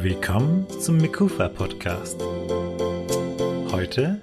[0.00, 2.20] Willkommen zum Mikufa Podcast.
[3.72, 4.20] Heute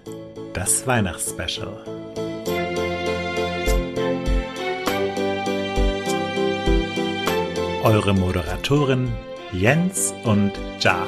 [0.54, 1.84] das Weihnachtsspecial.
[7.84, 9.12] Eure Moderatoren
[9.52, 11.08] Jens und Ja.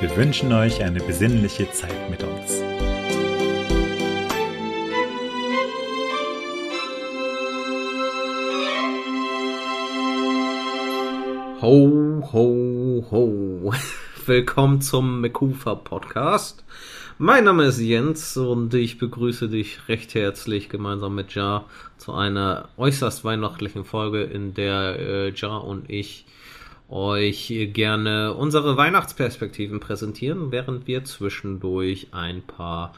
[0.00, 2.37] Wir wünschen euch eine besinnliche Zeit mit uns.
[11.70, 13.74] Ho, ho, ho.
[14.26, 16.64] Willkommen zum Mekufa Podcast.
[17.18, 21.66] Mein Name ist Jens und ich begrüße dich recht herzlich gemeinsam mit Ja
[21.98, 26.24] zu einer äußerst weihnachtlichen Folge, in der äh, Ja und ich
[26.88, 32.94] euch gerne unsere Weihnachtsperspektiven präsentieren, während wir zwischendurch ein paar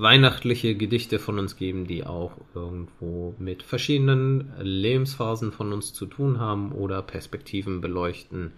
[0.00, 6.38] weihnachtliche Gedichte von uns geben, die auch irgendwo mit verschiedenen Lebensphasen von uns zu tun
[6.40, 8.52] haben oder Perspektiven beleuchten,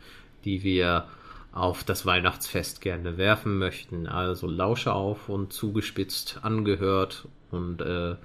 [0.45, 1.07] die wir
[1.53, 4.07] auf das Weihnachtsfest gerne werfen möchten.
[4.07, 8.17] Also lausche auf und zugespitzt angehört und äh,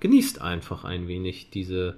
[0.00, 1.96] genießt einfach ein wenig diese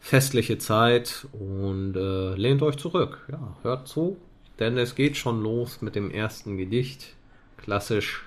[0.00, 3.26] festliche Zeit und äh, lehnt euch zurück.
[3.30, 4.16] Ja, hört zu,
[4.58, 7.14] denn es geht schon los mit dem ersten Gedicht.
[7.56, 8.24] Klassisch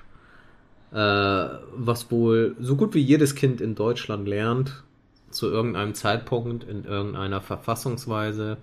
[0.91, 4.83] was wohl so gut wie jedes Kind in Deutschland lernt,
[5.29, 8.57] zu irgendeinem Zeitpunkt in irgendeiner Verfassungsweise.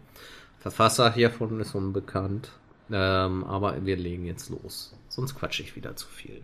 [0.58, 2.50] Verfasser hiervon ist unbekannt,
[2.90, 6.40] ähm, aber wir legen jetzt los, sonst quatsche ich wieder zu viel.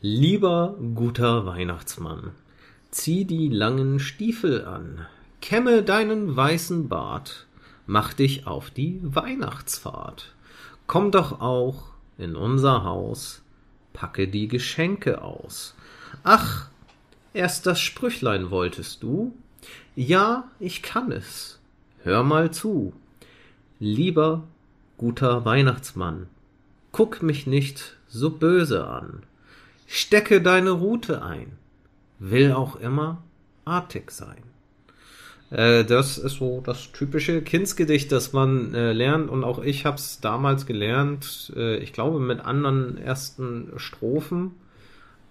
[0.00, 2.30] Lieber guter Weihnachtsmann,
[2.90, 5.06] zieh die langen Stiefel an,
[5.42, 7.46] kämme deinen weißen Bart,
[7.86, 10.34] mach dich auf die Weihnachtsfahrt.
[10.86, 13.42] Komm doch auch in unser Haus,
[13.98, 15.74] packe die Geschenke aus.
[16.22, 16.68] Ach,
[17.34, 19.34] erst das Sprüchlein wolltest du?
[19.96, 21.58] Ja, ich kann es.
[22.04, 22.92] Hör mal zu.
[23.80, 24.44] Lieber
[24.98, 26.28] guter Weihnachtsmann,
[26.92, 29.24] guck mich nicht so böse an.
[29.88, 31.58] Stecke deine Rute ein,
[32.20, 33.20] will auch immer
[33.64, 34.44] artig sein.
[35.50, 39.96] Äh, das ist so das typische Kindsgedicht, das man äh, lernt und auch ich habe
[39.96, 44.52] es damals gelernt, äh, ich glaube mit anderen ersten Strophen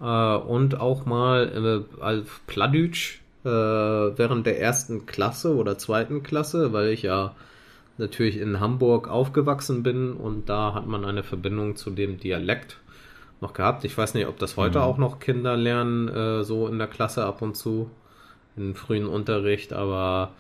[0.02, 6.74] äh, und auch mal äh, als Pladütsch äh, während der ersten Klasse oder zweiten Klasse,
[6.74, 7.36] weil ich ja
[8.00, 12.78] natürlich in Hamburg aufgewachsen bin und da hat man eine Verbindung zu dem Dialekt
[13.40, 13.84] noch gehabt.
[13.86, 14.84] Ich weiß nicht, ob das heute mhm.
[14.84, 17.90] auch noch Kinder lernen, so in der Klasse ab und zu
[18.58, 20.34] im frühen Unterricht, aber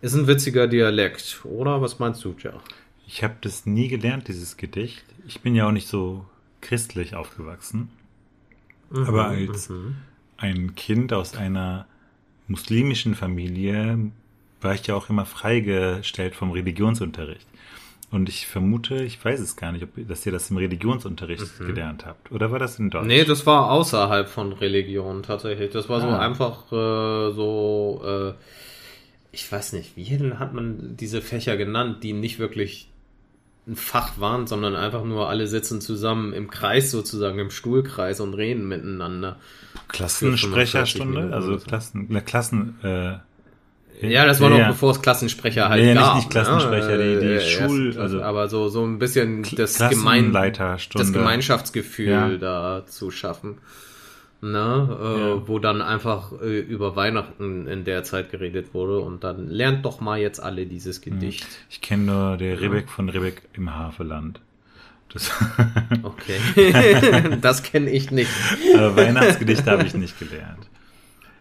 [0.00, 1.82] ist ein witziger Dialekt, oder?
[1.82, 2.52] Was meinst du, Tja?
[3.06, 5.04] Ich habe das nie gelernt, dieses Gedicht.
[5.26, 6.24] Ich bin ja auch nicht so
[6.60, 7.88] christlich aufgewachsen.
[8.90, 9.96] Mhm, aber als mhm.
[10.36, 11.86] ein Kind aus einer
[12.48, 14.10] muslimischen Familie
[14.60, 17.46] war ich ja auch immer freigestellt vom Religionsunterricht.
[18.10, 21.66] Und ich vermute, ich weiß es gar nicht, ob, dass ihr das im Religionsunterricht mhm.
[21.66, 22.30] gelernt habt.
[22.30, 23.06] Oder war das in Deutsch?
[23.06, 25.72] Nee, das war außerhalb von Religion tatsächlich.
[25.72, 26.18] Das war so ah.
[26.18, 28.32] einfach äh, so, äh,
[29.32, 32.88] ich weiß nicht, wie hat man diese Fächer genannt, die nicht wirklich
[33.66, 38.34] ein Fach waren, sondern einfach nur alle sitzen zusammen im Kreis sozusagen, im Stuhlkreis und
[38.34, 39.40] reden miteinander.
[39.88, 43.16] Klassensprecherstunde, also Klassen, Klassen, äh,
[44.00, 46.14] ja, das war ja, noch bevor es Klassensprecher halt nee, gab.
[46.14, 47.20] Nicht, nicht Klassensprecher, ne?
[47.20, 52.36] die, die Schul, erst, also aber so so ein bisschen das Gemein das Gemeinschaftsgefühl ja.
[52.36, 53.58] da zu schaffen.
[54.42, 55.48] Ne, äh, ja.
[55.48, 60.02] wo dann einfach äh, über Weihnachten in der Zeit geredet wurde und dann lernt doch
[60.02, 61.46] mal jetzt alle dieses Gedicht.
[61.70, 64.40] Ich kenne nur der Rebeck von Rebeck im Havelland.
[65.12, 65.32] Das
[66.02, 66.38] okay,
[67.40, 68.30] das kenne ich nicht.
[68.74, 70.68] Aber Weihnachtsgedichte habe ich nicht gelernt.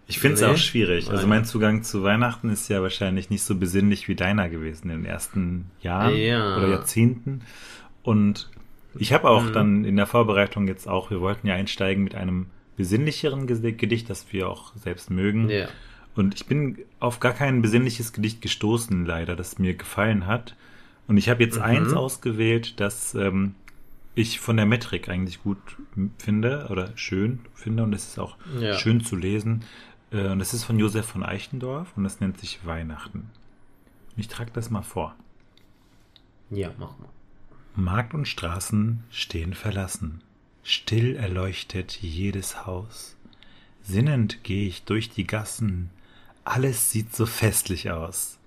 [0.07, 0.47] Ich finde es nee.
[0.47, 1.09] auch schwierig.
[1.09, 5.03] Also mein Zugang zu Weihnachten ist ja wahrscheinlich nicht so besinnlich wie deiner gewesen in
[5.03, 6.57] den ersten Jahren ja.
[6.57, 7.41] oder Jahrzehnten.
[8.03, 8.49] Und
[8.97, 9.53] ich habe auch mhm.
[9.53, 14.31] dann in der Vorbereitung jetzt auch, wir wollten ja einsteigen mit einem besinnlicheren Gedicht, das
[14.31, 15.49] wir auch selbst mögen.
[15.49, 15.67] Ja.
[16.16, 20.55] Und ich bin auf gar kein besinnliches Gedicht gestoßen, leider, das mir gefallen hat.
[21.07, 21.63] Und ich habe jetzt mhm.
[21.63, 23.55] eins ausgewählt, das ähm,
[24.16, 25.57] ich von der Metrik eigentlich gut
[26.17, 28.78] finde oder schön finde und es ist auch ja.
[28.78, 29.66] schön zu lesen.
[30.16, 33.29] Äh, und das ist von Josef von Eichendorf und das nennt sich Weihnachten.
[34.17, 35.16] Ich trage das mal vor.
[36.50, 37.09] Ja, mach mal.
[37.76, 40.22] Markt und Straßen stehen verlassen.
[40.64, 43.17] Still erleuchtet jedes Haus.
[43.84, 45.90] Sinnend gehe ich durch die Gassen.
[46.46, 48.38] Alles sieht so festlich aus.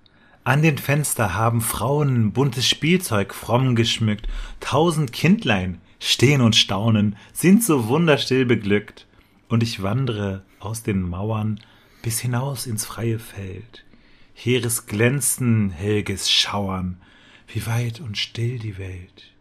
[0.43, 4.27] An den Fenster haben Frauen buntes Spielzeug fromm geschmückt.
[4.59, 9.05] Tausend Kindlein stehen und staunen, sind so wunderstill beglückt.
[9.49, 11.59] und ich wandre aus den Mauern
[12.01, 13.85] bis hinaus ins freie Feld.
[14.33, 17.01] Heeres Glänzen, helges Schauern,
[17.47, 19.33] wie weit und still die Welt.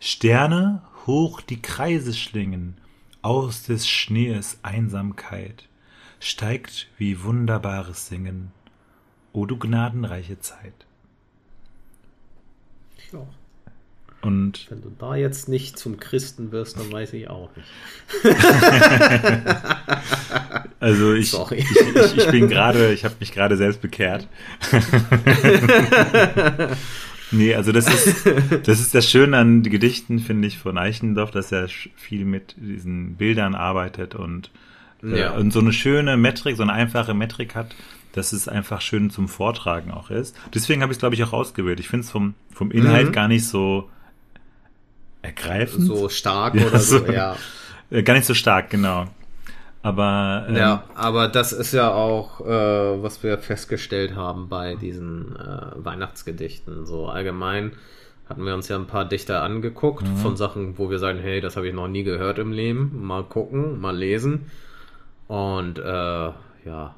[0.00, 2.76] Sterne hoch die Kreise schlingen,
[3.22, 5.68] aus des Schnees Einsamkeit,
[6.20, 8.52] steigt wie wunderbares Singen,
[9.32, 10.86] o du gnadenreiche Zeit.
[13.12, 13.26] Ja.
[14.26, 17.68] Und Wenn du da jetzt nicht zum Christen wirst, dann weiß ich auch nicht.
[20.80, 24.26] also ich, ich, ich, ich, bin gerade, ich habe mich gerade selbst bekehrt.
[27.30, 28.26] nee, also das ist,
[28.64, 32.56] das ist das Schöne an den Gedichten, finde ich, von Eichendorff, dass er viel mit
[32.58, 34.50] diesen Bildern arbeitet und,
[35.04, 35.36] äh, ja.
[35.36, 37.76] und so eine schöne Metrik, so eine einfache Metrik hat,
[38.10, 40.36] dass es einfach schön zum Vortragen auch ist.
[40.52, 41.78] Deswegen habe ich es, glaube ich, auch ausgewählt.
[41.78, 43.12] Ich finde es vom, vom Inhalt mhm.
[43.12, 43.88] gar nicht so
[45.26, 45.86] ergreifend.
[45.86, 47.36] So stark ja, oder so, ja.
[47.90, 49.06] Äh, gar nicht so stark, genau.
[49.82, 55.36] Aber ähm, ja, aber das ist ja auch, äh, was wir festgestellt haben bei diesen
[55.36, 56.86] äh, Weihnachtsgedichten.
[56.86, 57.72] So allgemein
[58.28, 60.16] hatten wir uns ja ein paar Dichter angeguckt mhm.
[60.16, 63.06] von Sachen, wo wir sagen, hey, das habe ich noch nie gehört im Leben.
[63.06, 64.50] Mal gucken, mal lesen.
[65.28, 66.94] Und äh, ja,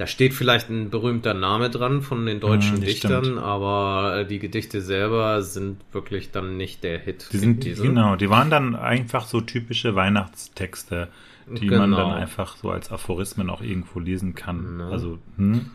[0.00, 3.38] da steht vielleicht ein berühmter Name dran von den deutschen ja, Dichtern, stimmt.
[3.38, 7.28] aber äh, die Gedichte selber sind wirklich dann nicht der Hit.
[7.32, 11.08] Die sind, genau, die waren dann einfach so typische Weihnachtstexte,
[11.48, 11.80] die genau.
[11.80, 14.78] man dann einfach so als Aphorismen auch irgendwo lesen kann.
[14.80, 14.88] Ja.
[14.88, 15.66] Also, hm?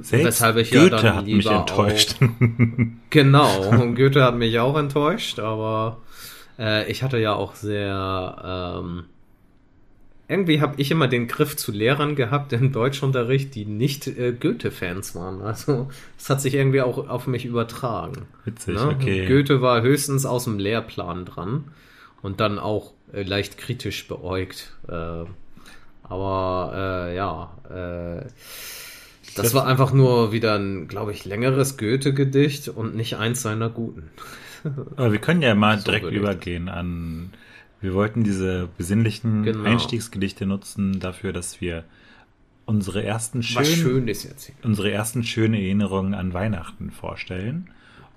[0.00, 2.18] Selbst Weshalb ich Goethe ja dann hat mich enttäuscht.
[2.22, 2.28] Auch,
[3.10, 6.02] genau, und Goethe hat mich auch enttäuscht, aber
[6.56, 9.06] äh, ich hatte ja auch sehr ähm,
[10.30, 15.16] irgendwie habe ich immer den Griff zu Lehrern gehabt im Deutschunterricht, die nicht äh, Goethe-Fans
[15.16, 15.42] waren.
[15.42, 18.28] Also es hat sich irgendwie auch auf mich übertragen.
[18.44, 18.96] Witzig, ne?
[18.96, 19.26] okay.
[19.26, 21.64] Goethe war höchstens aus dem Lehrplan dran
[22.22, 24.76] und dann auch äh, leicht kritisch beäugt.
[24.88, 25.24] Äh,
[26.04, 26.72] aber
[27.08, 28.26] äh, ja, äh,
[29.34, 34.10] das war einfach nur wieder ein, glaube ich, längeres Goethe-Gedicht und nicht eins seiner guten.
[34.96, 37.32] Aber wir können ja mal so direkt übergehen an
[37.80, 39.64] wir wollten diese besinnlichen genau.
[39.64, 41.84] Einstiegsgedichte nutzen dafür, dass wir
[42.66, 44.08] unsere ersten schönen,
[44.62, 47.70] unsere ersten schönen Erinnerungen an Weihnachten vorstellen.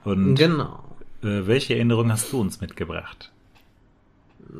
[0.04, 0.83] Und genau.
[1.24, 3.31] Äh, welche Erinnerungen hast du uns mitgebracht?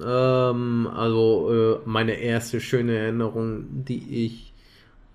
[0.02, 4.54] Ähm, also äh, meine erste schöne Erinnerung, die ich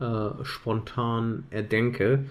[0.01, 2.27] äh, spontan erdenke,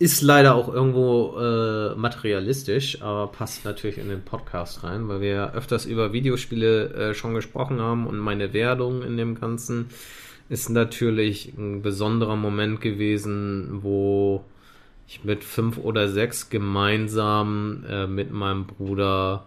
[0.00, 5.52] ist leider auch irgendwo äh, materialistisch, aber passt natürlich in den Podcast rein, weil wir
[5.52, 9.90] öfters über Videospiele äh, schon gesprochen haben und meine Werdung in dem Ganzen
[10.48, 14.42] ist natürlich ein besonderer Moment gewesen, wo
[15.06, 19.44] ich mit fünf oder sechs gemeinsam äh, mit meinem Bruder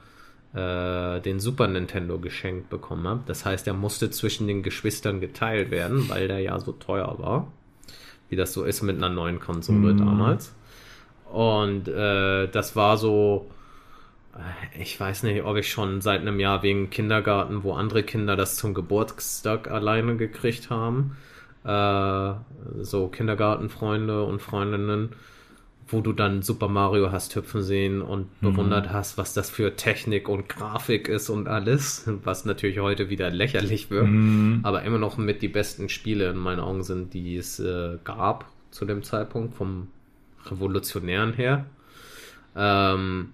[0.53, 3.23] äh, den Super Nintendo geschenkt bekommen habe.
[3.25, 7.47] Das heißt, er musste zwischen den Geschwistern geteilt werden, weil der ja so teuer war
[8.33, 9.97] wie das so ist mit einer neuen Konsole mhm.
[9.99, 10.55] damals.
[11.31, 13.47] Und äh, das war so,
[14.33, 18.35] äh, ich weiß nicht, ob ich schon seit einem Jahr wegen Kindergarten, wo andere Kinder
[18.35, 21.15] das zum Geburtstag alleine gekriegt haben,
[21.63, 22.33] äh,
[22.81, 25.09] so Kindergartenfreunde und Freundinnen,
[25.87, 28.51] wo du dann Super Mario hast hüpfen sehen und mhm.
[28.51, 33.29] bewundert hast, was das für Technik und Grafik ist und alles, was natürlich heute wieder
[33.29, 34.59] lächerlich wird, mhm.
[34.63, 38.45] aber immer noch mit die besten Spiele in meinen Augen sind, die es äh, gab
[38.71, 39.87] zu dem Zeitpunkt vom
[40.45, 41.65] Revolutionären her.
[42.55, 43.29] Ähm,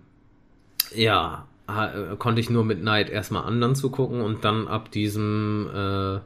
[0.93, 6.19] ja, äh, konnte ich nur mit Neid erstmal anderen zugucken und dann ab diesem äh,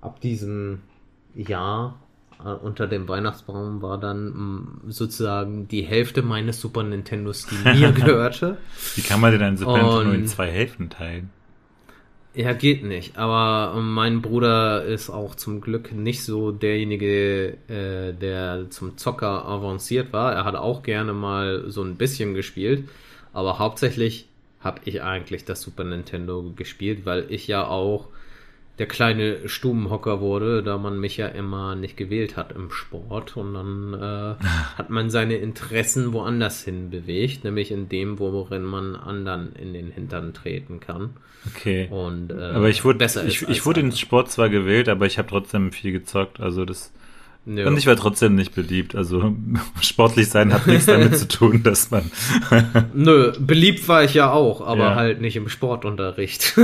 [0.00, 0.82] ab diesem
[1.34, 1.98] Jahr
[2.44, 8.58] unter dem Weihnachtsbaum war dann mm, sozusagen die Hälfte meines Super Nintendos, die mir gehörte.
[8.94, 11.30] Wie kann man denn ein Super Nintendo nur in zwei Hälften teilen?
[12.34, 13.16] Ja, geht nicht.
[13.16, 19.44] Aber ähm, mein Bruder ist auch zum Glück nicht so derjenige, äh, der zum Zocker
[19.44, 20.32] avanciert war.
[20.32, 22.88] Er hat auch gerne mal so ein bisschen gespielt.
[23.32, 24.28] Aber hauptsächlich
[24.60, 28.08] habe ich eigentlich das Super Nintendo gespielt, weil ich ja auch
[28.78, 33.54] der kleine Stubenhocker wurde, da man mich ja immer nicht gewählt hat im Sport und
[33.54, 34.44] dann äh,
[34.76, 39.90] hat man seine Interessen woanders hin bewegt, nämlich in dem, worin man anderen in den
[39.90, 41.10] Hintern treten kann.
[41.46, 41.88] Okay.
[41.90, 45.18] Und äh, aber ich wurde besser ich, ich wurde in Sport zwar gewählt, aber ich
[45.18, 46.92] habe trotzdem viel gezockt, also das
[47.56, 47.66] ja.
[47.66, 48.94] Und ich war trotzdem nicht beliebt.
[48.94, 49.34] Also
[49.80, 52.10] sportlich sein hat nichts damit zu tun, dass man.
[52.94, 54.94] Nö, beliebt war ich ja auch, aber ja.
[54.94, 56.58] halt nicht im Sportunterricht.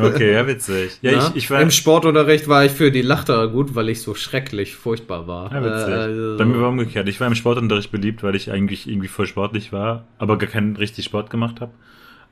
[0.00, 0.98] okay, ja, witzig.
[1.00, 4.14] Ja, ich, ich war Im Sportunterricht war ich für die Lachter gut, weil ich so
[4.14, 5.52] schrecklich furchtbar war.
[5.52, 5.88] Ja, witzig.
[5.88, 7.08] Äh, also Bei mir war umgekehrt.
[7.08, 10.76] Ich war im Sportunterricht beliebt, weil ich eigentlich irgendwie voll sportlich war, aber gar keinen
[10.76, 11.72] richtig Sport gemacht habe.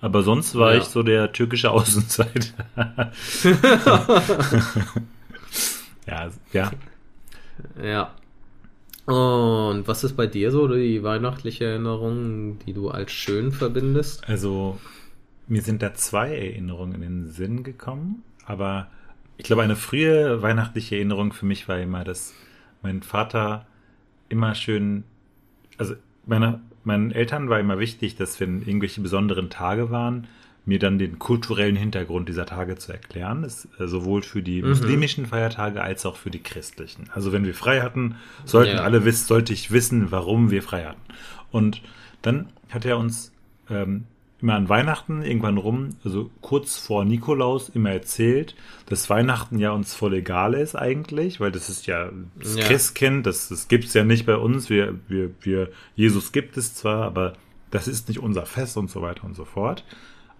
[0.01, 0.81] Aber sonst war ja.
[0.81, 2.67] ich so der türkische Außenseiter.
[6.07, 6.71] ja, ja.
[7.83, 8.15] Ja.
[9.07, 14.27] Und was ist bei dir so die weihnachtliche Erinnerung, die du als schön verbindest?
[14.29, 14.79] Also,
[15.47, 18.89] mir sind da zwei Erinnerungen in den Sinn gekommen, aber
[19.37, 22.33] ich glaube, eine frühe weihnachtliche Erinnerung für mich war immer, dass
[22.83, 23.67] mein Vater
[24.29, 25.05] immer schön,
[25.77, 25.95] also
[26.25, 30.29] meine, meinen Eltern war immer wichtig, dass wenn irgendwelche besonderen Tage waren,
[30.67, 34.71] mir dann den kulturellen Hintergrund dieser Tage zu erklären, ist äh, sowohl für die mhm.
[34.71, 37.11] muslimischen Feiertage als auch für die christlichen.
[37.13, 38.83] Also wenn wir frei hatten, sollten ja.
[38.83, 41.03] alle wissen, sollte ich wissen, warum wir frei hatten.
[41.51, 41.83] Und
[42.23, 43.33] dann hat er uns
[43.69, 44.05] ähm,
[44.41, 48.55] immer an Weihnachten irgendwann rum, also kurz vor Nikolaus, immer erzählt,
[48.87, 52.65] dass Weihnachten ja uns voll egal ist eigentlich, weil das ist ja das ja.
[52.65, 54.69] Christkind, das, das gibt es ja nicht bei uns.
[54.69, 57.35] Wir, wir, wir, Jesus gibt es zwar, aber
[57.71, 59.85] das ist nicht unser Fest und so weiter und so fort.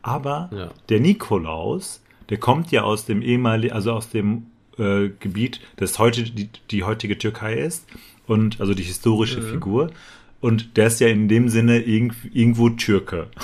[0.05, 0.71] Aber ja.
[0.91, 4.47] der Nikolaus, der kommt ja aus dem ehemaligen, also aus dem
[4.79, 7.87] äh, Gebiet, das heute die, die heutige Türkei ist
[8.27, 9.47] und also die historische mhm.
[9.47, 9.91] Figur.
[10.43, 13.29] Und der ist ja in dem Sinne irgend, irgendwo Türke.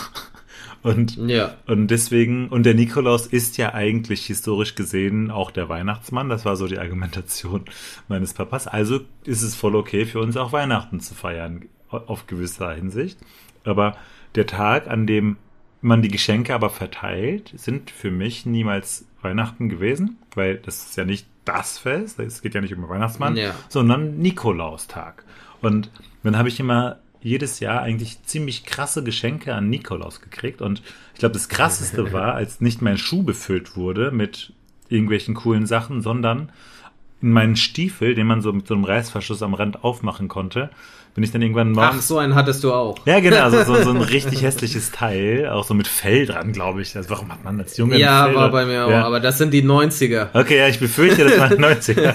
[0.83, 1.57] Und, ja.
[1.67, 6.31] und deswegen, und der Nikolaus ist ja eigentlich historisch gesehen auch der Weihnachtsmann.
[6.31, 7.67] Das war so die Argumentation
[8.09, 8.67] meines Papas.
[8.67, 13.19] Also ist es voll okay für uns auch Weihnachten zu feiern, auf gewisser Hinsicht.
[13.63, 13.95] Aber
[14.37, 15.37] der Tag, an dem
[15.81, 21.05] man die Geschenke aber verteilt, sind für mich niemals Weihnachten gewesen, weil das ist ja
[21.05, 23.55] nicht das Fest, es geht ja nicht um den Weihnachtsmann, ja.
[23.69, 25.25] sondern Nikolaustag.
[25.63, 25.91] Und
[26.23, 30.63] dann habe ich immer jedes Jahr eigentlich ziemlich krasse Geschenke an Nikolaus gekriegt.
[30.63, 30.83] Und
[31.13, 34.53] ich glaube, das krasseste war, als nicht mein Schuh befüllt wurde mit
[34.89, 36.51] irgendwelchen coolen Sachen, sondern
[37.23, 40.71] in meinen Stiefel, den man so mit so einem Reißverschluss am Rand aufmachen konnte,
[41.15, 41.97] bin ich dann irgendwann morgens.
[41.99, 42.97] Ach, so einen hattest du auch.
[43.05, 46.83] Ja, genau, also so, so ein richtig hässliches Teil, auch so mit Fell dran, glaube
[46.83, 46.97] ich.
[46.97, 49.05] Also warum hat man das Junge Ja, Fell war bei mir auch, ja.
[49.05, 50.29] aber das sind die 90er.
[50.35, 52.15] Okay, ja, ich befürchte, das waren 90er.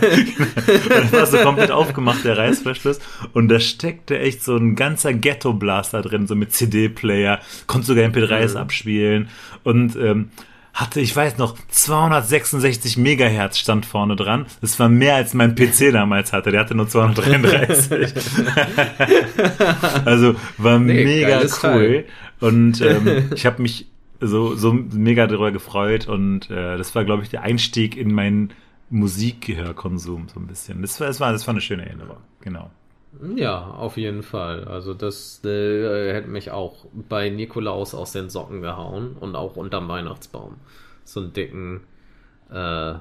[0.90, 3.00] das war so komplett aufgemacht, der Reißverschluss.
[3.34, 8.52] Und da steckte echt so ein ganzer Ghetto-Blaster drin, so mit CD-Player, konnte sogar MP3s
[8.52, 8.58] mhm.
[8.58, 9.30] abspielen.
[9.64, 10.30] Und ähm,
[10.76, 14.46] hatte, ich weiß noch, 266 Megahertz stand vorne dran.
[14.60, 16.52] Das war mehr als mein PC damals hatte.
[16.52, 18.14] Der hatte nur 233.
[20.06, 21.48] also war nee, mega cool.
[21.48, 22.06] Teil.
[22.42, 23.88] Und ähm, ich habe mich
[24.20, 26.10] so, so mega darüber gefreut.
[26.10, 28.52] Und äh, das war, glaube ich, der Einstieg in meinen
[28.90, 30.82] Musikgehörkonsum so ein bisschen.
[30.82, 32.18] Das war, das war, das war eine schöne Erinnerung.
[32.42, 32.70] Genau.
[33.36, 34.66] Ja, auf jeden Fall.
[34.66, 39.88] Also das äh, hätte mich auch bei Nikolaus aus den Socken gehauen und auch unterm
[39.88, 40.56] Weihnachtsbaum.
[41.04, 41.82] So einen dicken,
[42.52, 42.94] äh,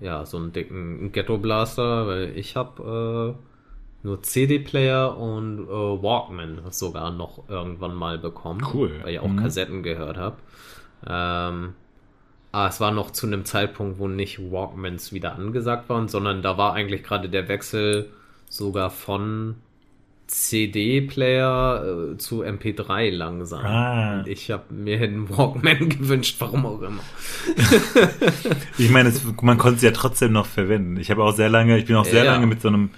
[0.00, 6.62] ja, so einen dicken Ghetto Blaster, weil ich habe äh, nur CD-Player und äh, Walkman
[6.70, 8.66] sogar noch irgendwann mal bekommen.
[8.72, 9.00] Cool.
[9.02, 9.36] Weil ich auch mhm.
[9.36, 10.36] Kassetten gehört habe.
[11.06, 11.74] Ähm,
[12.52, 16.58] Ah, es war noch zu einem Zeitpunkt, wo nicht Walkmans wieder angesagt waren, sondern da
[16.58, 18.10] war eigentlich gerade der Wechsel
[18.50, 19.54] sogar von
[20.26, 23.64] CD-Player äh, zu MP3 langsam.
[23.64, 24.24] Ah.
[24.26, 27.02] Ich habe mir einen Walkman gewünscht, warum auch immer.
[28.78, 30.98] ich meine, man konnte es ja trotzdem noch verwenden.
[30.98, 32.32] Ich habe auch sehr lange, ich bin auch sehr ja.
[32.32, 32.90] lange mit so einem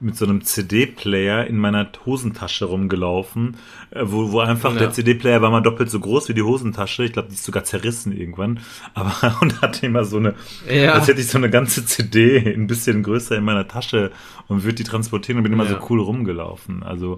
[0.00, 3.56] mit so einem CD-Player in meiner Hosentasche rumgelaufen,
[3.90, 4.78] äh, wo, wo einfach ja.
[4.78, 7.04] der CD-Player war mal doppelt so groß wie die Hosentasche.
[7.04, 8.60] Ich glaube, die ist sogar zerrissen irgendwann.
[8.94, 10.34] Aber und hatte immer so eine,
[10.70, 10.92] ja.
[10.92, 14.12] als hätte ich so eine ganze CD ein bisschen größer in meiner Tasche
[14.46, 15.70] und würde die transportieren und bin immer ja.
[15.70, 16.82] so cool rumgelaufen.
[16.82, 17.16] Also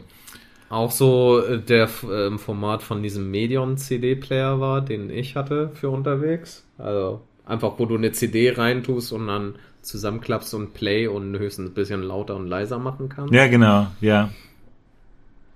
[0.70, 5.90] auch so äh, der äh, Format von diesem Medion CD-Player war, den ich hatte für
[5.90, 6.64] unterwegs.
[6.78, 11.74] Also einfach, wo du eine CD reintust und dann zusammenklappst und Play und höchstens ein
[11.74, 13.32] bisschen lauter und leiser machen kannst.
[13.32, 14.30] Ja, genau, ja.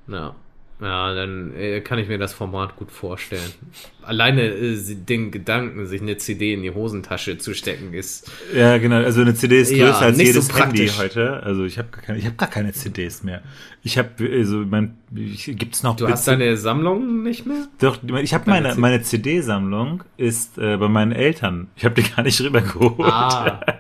[0.07, 0.35] Ja.
[0.81, 3.53] Ja, dann äh, kann ich mir das Format gut vorstellen.
[4.03, 8.31] Alleine äh, den Gedanken, sich eine CD in die Hosentasche zu stecken, ist.
[8.53, 8.97] Ja, genau.
[8.97, 11.43] Also eine CD ist größer ja, als jedes so Handy heute.
[11.45, 13.43] Also ich habe gar keine, ich habe gar keine CDs mehr.
[13.85, 15.95] Ich habe also mein, gibt's noch.
[15.95, 17.69] Du hast deine Sammlung nicht mehr?
[17.79, 21.69] Doch, ich habe meine meine CD-Sammlung ist äh, bei meinen Eltern.
[21.77, 23.01] Ich habe die gar nicht rübergeholt.
[23.01, 23.61] Ah.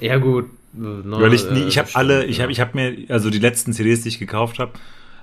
[0.00, 0.46] Ja, gut.
[0.72, 3.72] No, Weil ich nie, ich habe alle, ich habe ich hab mir, also die letzten
[3.72, 4.72] CDs, die ich gekauft habe,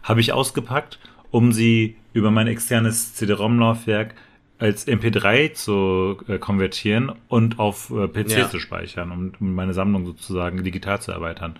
[0.03, 0.99] habe ich ausgepackt,
[1.31, 4.15] um sie über mein externes CD-ROM-Laufwerk
[4.57, 8.49] als MP3 zu äh, konvertieren und auf äh, PC ja.
[8.49, 11.55] zu speichern, um, um, meine Sammlung sozusagen digital zu erweitern.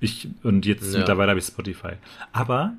[0.00, 0.98] Ich, und jetzt ja.
[0.98, 1.92] mittlerweile habe ich Spotify.
[2.32, 2.72] Aber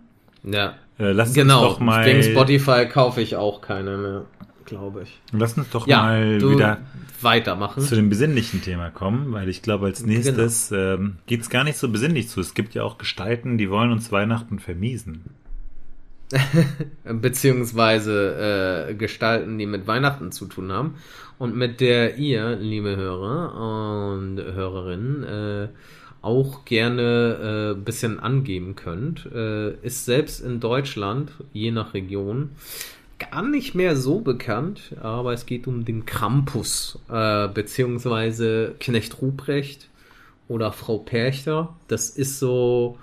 [0.44, 0.76] ja.
[0.98, 1.68] Äh, lass genau.
[1.68, 2.06] uns doch mal.
[2.06, 4.26] Wegen Spotify kaufe ich auch keine mehr
[4.70, 5.20] glaube ich.
[5.32, 6.78] Lass uns doch ja, mal wieder
[7.24, 7.82] weitermachen.
[7.82, 10.94] Zu dem besinnlichen Thema kommen, weil ich glaube, als nächstes genau.
[10.94, 12.40] ähm, geht es gar nicht so besinnlich zu.
[12.42, 15.24] Es gibt ja auch Gestalten, die wollen uns Weihnachten vermiesen.
[17.04, 20.96] beziehungsweise äh, Gestalten, die mit Weihnachten zu tun haben
[21.40, 25.68] und mit der ihr, liebe Hörer und Hörerinnen, äh,
[26.22, 32.52] auch gerne äh, bisschen angeben könnt, äh, ist selbst in Deutschland, je nach Region,
[33.20, 39.90] gar nicht mehr so bekannt, aber es geht um den Krampus, äh, beziehungsweise Knecht Ruprecht
[40.48, 41.76] oder Frau Perchter.
[41.88, 42.98] Das ist so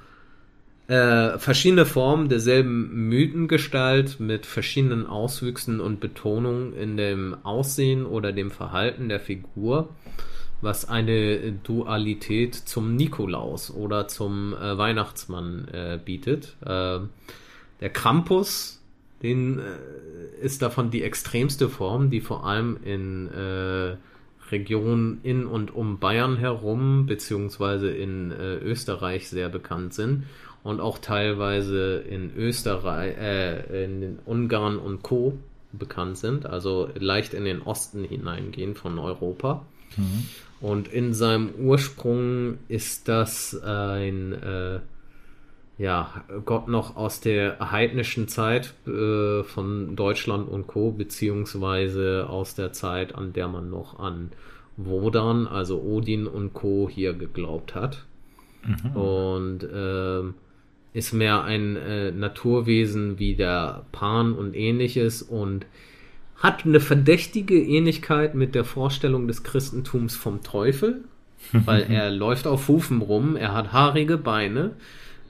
[0.89, 8.51] äh, verschiedene Formen derselben Mythengestalt mit verschiedenen Auswüchsen und Betonungen in dem Aussehen oder dem
[8.51, 9.89] Verhalten der Figur,
[10.61, 16.57] was eine Dualität zum Nikolaus oder zum äh, Weihnachtsmann äh, bietet.
[16.65, 17.01] Äh,
[17.81, 18.76] der Krampus
[19.27, 23.97] den äh, ist davon die extremste Form, die vor allem in äh,
[24.51, 30.25] Regionen in und um Bayern herum, beziehungsweise in äh, Österreich sehr bekannt sind
[30.63, 35.37] und auch teilweise in Österreich, äh, in Ungarn und Co.
[35.73, 39.67] bekannt sind, also leicht in den Osten hineingehen von Europa.
[39.97, 40.27] Mhm.
[40.61, 44.81] Und in seinem Ursprung ist das ein äh,
[45.79, 52.73] ja, Gott noch aus der heidnischen Zeit äh, von Deutschland und Co., beziehungsweise aus der
[52.73, 54.33] Zeit, an der man noch an
[54.79, 56.89] Wodan, also Odin und Co.
[56.91, 58.05] hier geglaubt hat.
[58.65, 58.97] Mhm.
[58.97, 60.23] Und äh,
[60.97, 65.67] ist mehr ein äh, Naturwesen wie der Pan und ähnliches und
[66.37, 71.05] hat eine verdächtige Ähnlichkeit mit der Vorstellung des Christentums vom Teufel,
[71.53, 74.73] weil er läuft auf Hufen rum, er hat haarige Beine,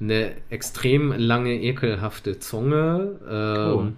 [0.00, 3.92] eine extrem lange, ekelhafte Zunge, ähm, oh.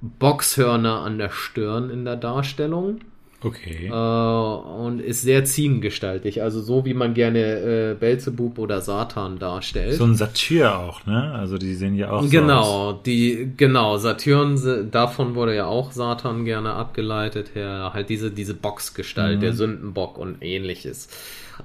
[0.00, 3.00] Boxhörner an der Stirn in der Darstellung.
[3.44, 3.88] Okay.
[3.88, 9.94] Äh, und ist sehr ziehengestaltig, also so wie man gerne äh, Belzebub oder Satan darstellt.
[9.94, 11.32] So ein Satyr auch, ne?
[11.32, 13.02] Also die sehen ja auch genau, so aus.
[13.04, 19.36] die genau Satyren, davon wurde ja auch Satan gerne abgeleitet her, halt diese diese Boxgestalt,
[19.36, 19.40] mhm.
[19.40, 21.08] der Sündenbock und ähnliches.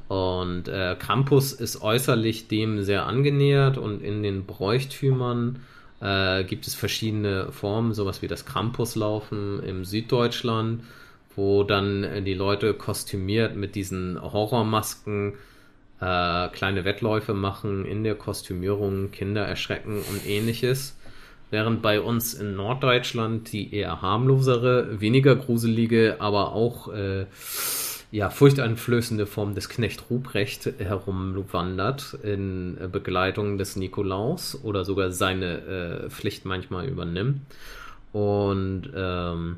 [0.08, 5.60] Und äh, Krampus ist äußerlich dem sehr angenähert und in den Bräuchtümern
[6.02, 10.84] äh, gibt es verschiedene Formen, sowas wie das Krampuslaufen im Süddeutschland,
[11.38, 15.36] wo dann äh, die Leute kostümiert mit diesen Horrormasken
[16.02, 20.98] äh, kleine Wettläufe machen in der Kostümierung, Kinder erschrecken und ähnliches.
[21.50, 27.26] Während bei uns in Norddeutschland die eher harmlosere, weniger gruselige, aber auch äh,
[28.12, 36.10] ja, furchteinflößende Form des Knecht Ruprecht herumwandert in Begleitung des Nikolaus oder sogar seine äh,
[36.10, 37.42] Pflicht manchmal übernimmt.
[38.12, 39.58] Und ähm,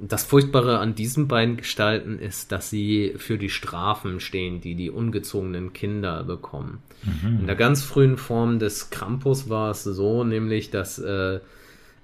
[0.00, 4.90] das Furchtbare an diesen beiden Gestalten ist, dass sie für die Strafen stehen, die die
[4.90, 6.82] ungezogenen Kinder bekommen.
[7.02, 7.40] Mhm.
[7.40, 11.40] In der ganz frühen Form des Krampus war es so, nämlich, dass äh,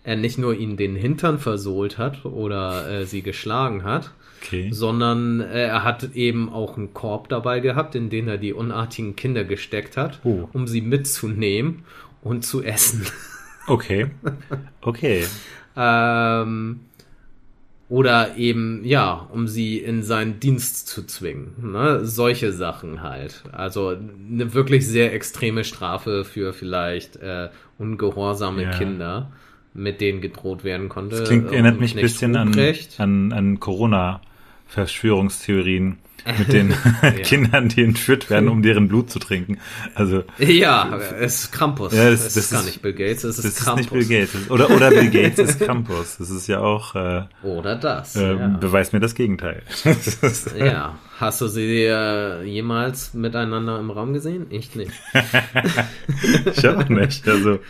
[0.02, 4.10] er nicht nur ihnen den Hintern versohlt hat oder äh, sie geschlagen hat,
[4.42, 4.70] okay.
[4.72, 9.14] sondern äh, er hat eben auch einen Korb dabei gehabt, in den er die unartigen
[9.14, 10.48] Kinder gesteckt hat, oh.
[10.52, 11.84] um sie mitzunehmen
[12.22, 13.06] und zu essen.
[13.66, 14.08] Okay.
[14.82, 15.24] Okay.
[15.74, 16.80] ähm,
[17.88, 21.72] oder eben, ja, um sie in seinen Dienst zu zwingen.
[21.72, 22.04] Ne?
[22.06, 23.44] Solche Sachen halt.
[23.52, 28.70] Also eine wirklich sehr extreme Strafe für vielleicht äh, ungehorsame ja.
[28.70, 29.32] Kinder,
[29.74, 31.18] mit denen gedroht werden konnte.
[31.18, 32.58] Das klingt, erinnert mich ein bisschen an,
[32.98, 34.20] an, an Corona.
[36.38, 36.70] Mit den
[37.02, 37.10] ja.
[37.10, 39.58] Kindern, die entführt werden, um deren Blut zu trinken.
[39.94, 41.92] Also ja, es ist Krampus.
[41.92, 43.86] Ja, das, das, das ist gar nicht Bill Gates, es ist das Krampus.
[43.86, 44.50] Ist nicht Bill Gates.
[44.50, 46.16] Oder, oder Bill Gates ist Krampus.
[46.18, 46.94] Das ist ja auch.
[46.94, 48.16] Äh, oder das.
[48.16, 48.48] Äh, ja.
[48.48, 49.62] Beweist mir das Gegenteil.
[50.58, 50.98] ja.
[51.18, 54.46] Hast du sie äh, jemals miteinander im Raum gesehen?
[54.50, 54.92] Ich nicht.
[56.56, 57.28] ich auch nicht.
[57.28, 57.60] Also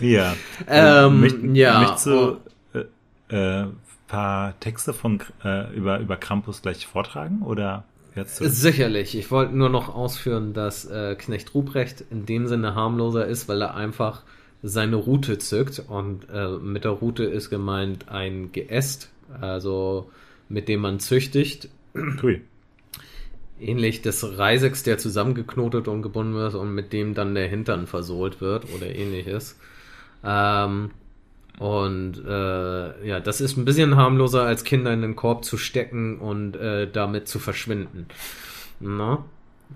[0.00, 0.34] ja.
[0.66, 1.80] Ähm, mich, ja.
[1.80, 2.38] Mich zu,
[2.74, 3.34] oh.
[3.34, 3.66] äh,
[4.10, 7.84] paar Texte von, äh, über, über Krampus gleich vortragen oder
[8.16, 8.38] jetzt?
[8.38, 9.16] Sicherlich.
[9.16, 13.62] Ich wollte nur noch ausführen, dass äh, Knecht Ruprecht in dem Sinne harmloser ist, weil
[13.62, 14.22] er einfach
[14.62, 20.10] seine Route zückt und äh, mit der Route ist gemeint ein Geäst, also
[20.48, 21.68] mit dem man züchtigt.
[22.20, 22.42] Hui.
[23.60, 28.40] Ähnlich des Reisecks, der zusammengeknotet und gebunden wird und mit dem dann der Hintern versohlt
[28.40, 29.56] wird oder ähnliches.
[30.24, 30.90] Ähm,
[31.60, 36.18] und äh, ja, das ist ein bisschen harmloser, als Kinder in den Korb zu stecken
[36.18, 38.06] und äh, damit zu verschwinden.
[38.80, 39.26] Na?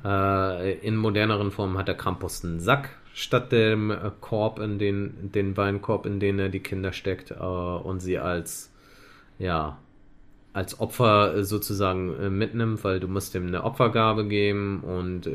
[0.03, 5.31] Äh, in moderneren Formen hat der Krampus einen Sack statt dem äh, Korb, in den,
[5.31, 8.73] den Weinkorb, in den er die Kinder steckt äh, und sie als,
[9.39, 9.77] ja,
[10.55, 15.29] als Opfer sozusagen äh, mitnimmt, weil du musst ihm eine Opfergabe geben und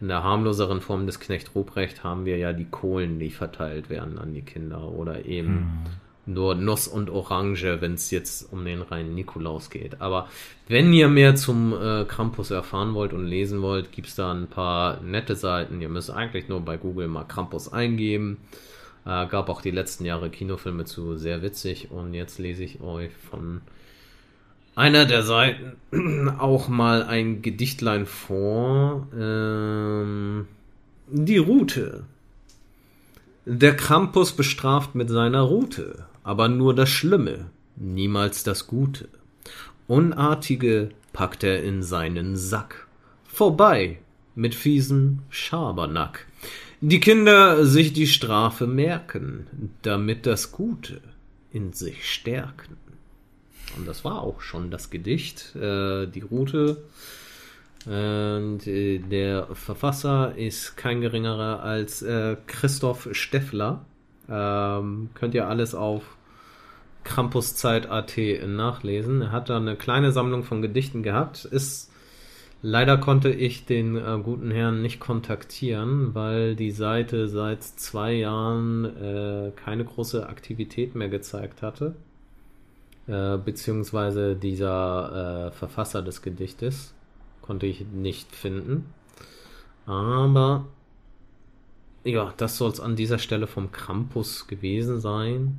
[0.00, 4.18] in der harmloseren Form des Knecht Ruprecht haben wir ja die Kohlen, die verteilt werden
[4.18, 5.84] an die Kinder oder eben
[6.26, 6.34] hm.
[6.34, 10.02] nur Nuss und Orange, wenn es jetzt um den reinen Nikolaus geht.
[10.02, 10.28] Aber
[10.68, 14.48] wenn ihr mehr zum äh, Krampus erfahren wollt und lesen wollt, gibt es da ein
[14.48, 15.80] paar nette Seiten.
[15.80, 18.36] Ihr müsst eigentlich nur bei Google mal Krampus eingeben.
[19.06, 21.90] Äh, gab auch die letzten Jahre Kinofilme zu, sehr witzig.
[21.90, 23.62] Und jetzt lese ich euch von
[24.76, 25.72] einer der Seiten
[26.38, 29.08] auch mal ein Gedichtlein vor.
[29.18, 30.46] Ähm,
[31.08, 32.04] die Route.
[33.44, 39.08] Der Krampus bestraft mit seiner Route, aber nur das Schlimme, niemals das Gute.
[39.86, 42.86] Unartige packt er in seinen Sack.
[43.24, 43.98] Vorbei
[44.34, 46.26] mit fiesen Schabernack.
[46.80, 49.46] Die Kinder sich die Strafe merken,
[49.82, 51.00] damit das Gute
[51.52, 52.76] in sich stärken.
[53.76, 56.84] Und das war auch schon das Gedicht, äh, die Route.
[57.86, 63.84] Und äh, der Verfasser ist kein geringerer als äh, Christoph Steffler.
[64.28, 66.02] Ähm, könnt ihr alles auf
[67.04, 69.22] Krampuszeit.at nachlesen.
[69.22, 71.44] Er hat da eine kleine Sammlung von Gedichten gehabt.
[71.44, 71.92] Ist
[72.60, 78.84] leider konnte ich den äh, guten Herrn nicht kontaktieren, weil die Seite seit zwei Jahren
[78.84, 81.94] äh, keine große Aktivität mehr gezeigt hatte.
[83.08, 86.92] Äh, beziehungsweise dieser äh, Verfasser des Gedichtes
[87.40, 88.86] konnte ich nicht finden.
[89.86, 90.66] Aber
[92.02, 95.58] ja, das soll es an dieser Stelle vom Krampus gewesen sein.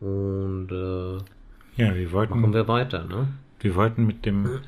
[0.00, 3.28] Und äh, ja, wir wollten, machen wir weiter, ne?
[3.60, 4.60] Wir wollten mit dem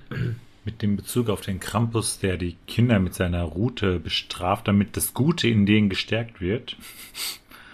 [0.65, 5.15] mit dem Bezug auf den Krampus, der die Kinder mit seiner Route bestraft, damit das
[5.15, 6.77] Gute in denen gestärkt wird.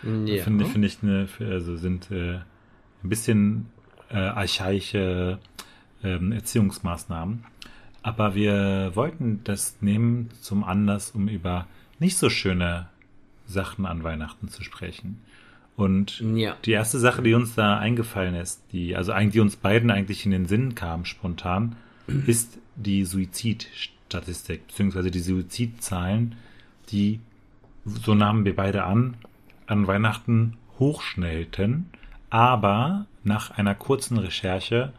[0.03, 0.45] Ja.
[0.45, 3.67] Finde find ich eine, also sind äh, ein bisschen
[4.11, 5.39] äh, archaische
[6.03, 7.45] ähm, Erziehungsmaßnahmen.
[8.03, 11.67] Aber wir wollten das nehmen zum Anlass, um über
[11.99, 12.89] nicht so schöne
[13.47, 15.21] Sachen an Weihnachten zu sprechen.
[15.77, 16.57] Und ja.
[16.65, 20.25] die erste Sache, die uns da eingefallen ist, die, also eigentlich die uns beiden eigentlich
[20.25, 21.77] in den Sinn kam, spontan,
[22.27, 26.35] ist die Suizidstatistik, beziehungsweise die Suizidzahlen,
[26.91, 27.21] die,
[27.85, 29.19] so nahmen wir beide an,
[29.67, 31.91] an Weihnachten hochschnellten,
[32.31, 34.93] aber nach einer kurzen Recherche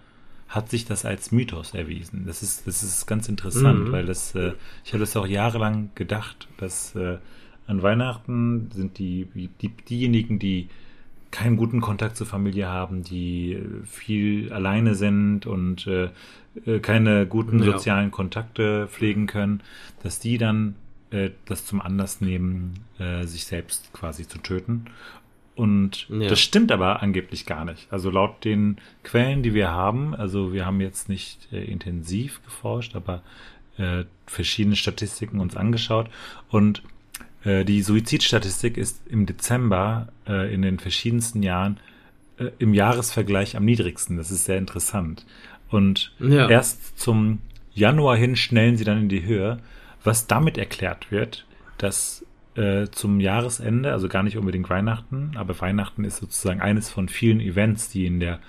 [0.47, 2.25] hat sich das als Mythos erwiesen.
[2.25, 3.91] Das ist, das ist ganz interessant, mhm.
[3.91, 7.17] weil das, äh, ich habe das auch jahrelang gedacht, dass äh,
[7.67, 9.27] an Weihnachten sind die,
[9.61, 10.69] die, diejenigen, die
[11.29, 16.09] keinen guten Kontakt zur Familie haben, die viel alleine sind und äh,
[16.65, 18.09] äh keine guten sozialen ja.
[18.09, 19.61] Kontakte pflegen können,
[20.01, 20.73] dass die dann
[21.11, 24.85] äh, das zum Anlass nehmen, äh, sich selbst quasi zu töten.
[25.59, 26.29] Und ja.
[26.29, 27.91] das stimmt aber angeblich gar nicht.
[27.91, 32.95] Also laut den Quellen, die wir haben, also wir haben jetzt nicht äh, intensiv geforscht,
[32.95, 33.23] aber
[33.77, 36.09] äh, verschiedene Statistiken uns angeschaut.
[36.47, 36.81] Und
[37.43, 41.77] äh, die Suizidstatistik ist im Dezember äh, in den verschiedensten Jahren
[42.37, 44.15] äh, im Jahresvergleich am niedrigsten.
[44.15, 45.25] Das ist sehr interessant.
[45.69, 46.47] Und ja.
[46.47, 47.39] erst zum
[47.73, 49.59] Januar hin schnellen sie dann in die Höhe,
[50.05, 51.45] was damit erklärt wird,
[51.77, 52.23] dass
[52.55, 57.39] äh, zum Jahresende, also gar nicht unbedingt Weihnachten, aber Weihnachten ist sozusagen eines von vielen
[57.39, 58.39] Events, die in der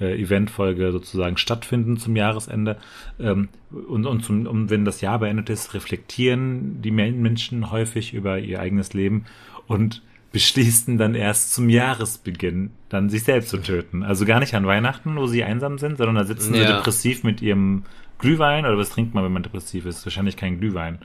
[0.00, 2.76] äh, Eventfolge sozusagen stattfinden zum Jahresende.
[3.18, 8.38] Ähm, und und, zum, und wenn das Jahr beendet ist, reflektieren die Menschen häufig über
[8.38, 9.24] ihr eigenes Leben
[9.66, 14.02] und beschließen dann erst zum Jahresbeginn dann sich selbst zu töten.
[14.02, 16.60] Also gar nicht an Weihnachten, wo sie einsam sind, sondern da sitzen ja.
[16.60, 17.84] sie depressiv mit ihrem
[18.18, 20.04] Glühwein oder was trinkt man, wenn man depressiv ist?
[20.04, 20.98] Wahrscheinlich kein Glühwein.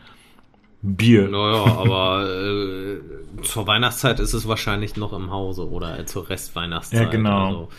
[0.83, 1.29] Bier.
[1.29, 7.03] Naja, aber äh, zur Weihnachtszeit ist es wahrscheinlich noch im Hause oder zur Restweihnachtszeit.
[7.03, 7.45] Ja, genau.
[7.47, 7.69] Also,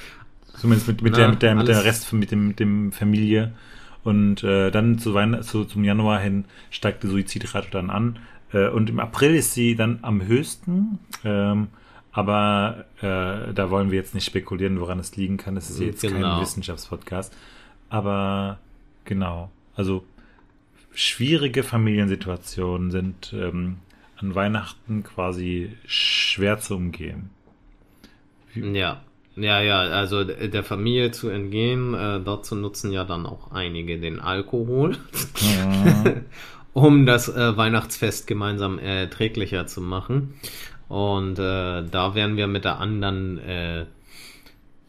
[0.56, 3.52] Zumindest mit, mit, Na, der, mit, der, mit der Rest, mit dem, mit dem Familie.
[4.04, 8.18] Und äh, dann zu Weihn zu, zum Januar hin steigt die Suizidrate dann an.
[8.52, 10.98] Äh, und im April ist sie dann am höchsten.
[11.24, 11.68] Ähm,
[12.12, 15.56] aber äh, da wollen wir jetzt nicht spekulieren, woran es liegen kann.
[15.56, 16.20] Das ist jetzt genau.
[16.20, 17.34] kein Wissenschaftspodcast.
[17.90, 18.58] Aber
[19.04, 19.50] genau.
[19.74, 20.04] Also
[20.94, 23.76] schwierige Familiensituationen sind ähm,
[24.16, 27.30] an Weihnachten quasi schwer zu umgehen.
[28.52, 29.02] Wie, ja.
[29.36, 34.20] Ja, ja, also der Familie zu entgehen, äh, dazu nutzen ja dann auch einige den
[34.20, 34.96] Alkohol,
[35.40, 36.14] ja.
[36.72, 40.34] um das äh, Weihnachtsfest gemeinsam erträglicher zu machen.
[40.88, 43.86] Und äh, da werden wir mit der anderen, äh,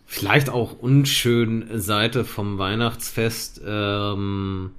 [0.06, 4.72] vielleicht auch unschönen Seite vom Weihnachtsfest, ähm,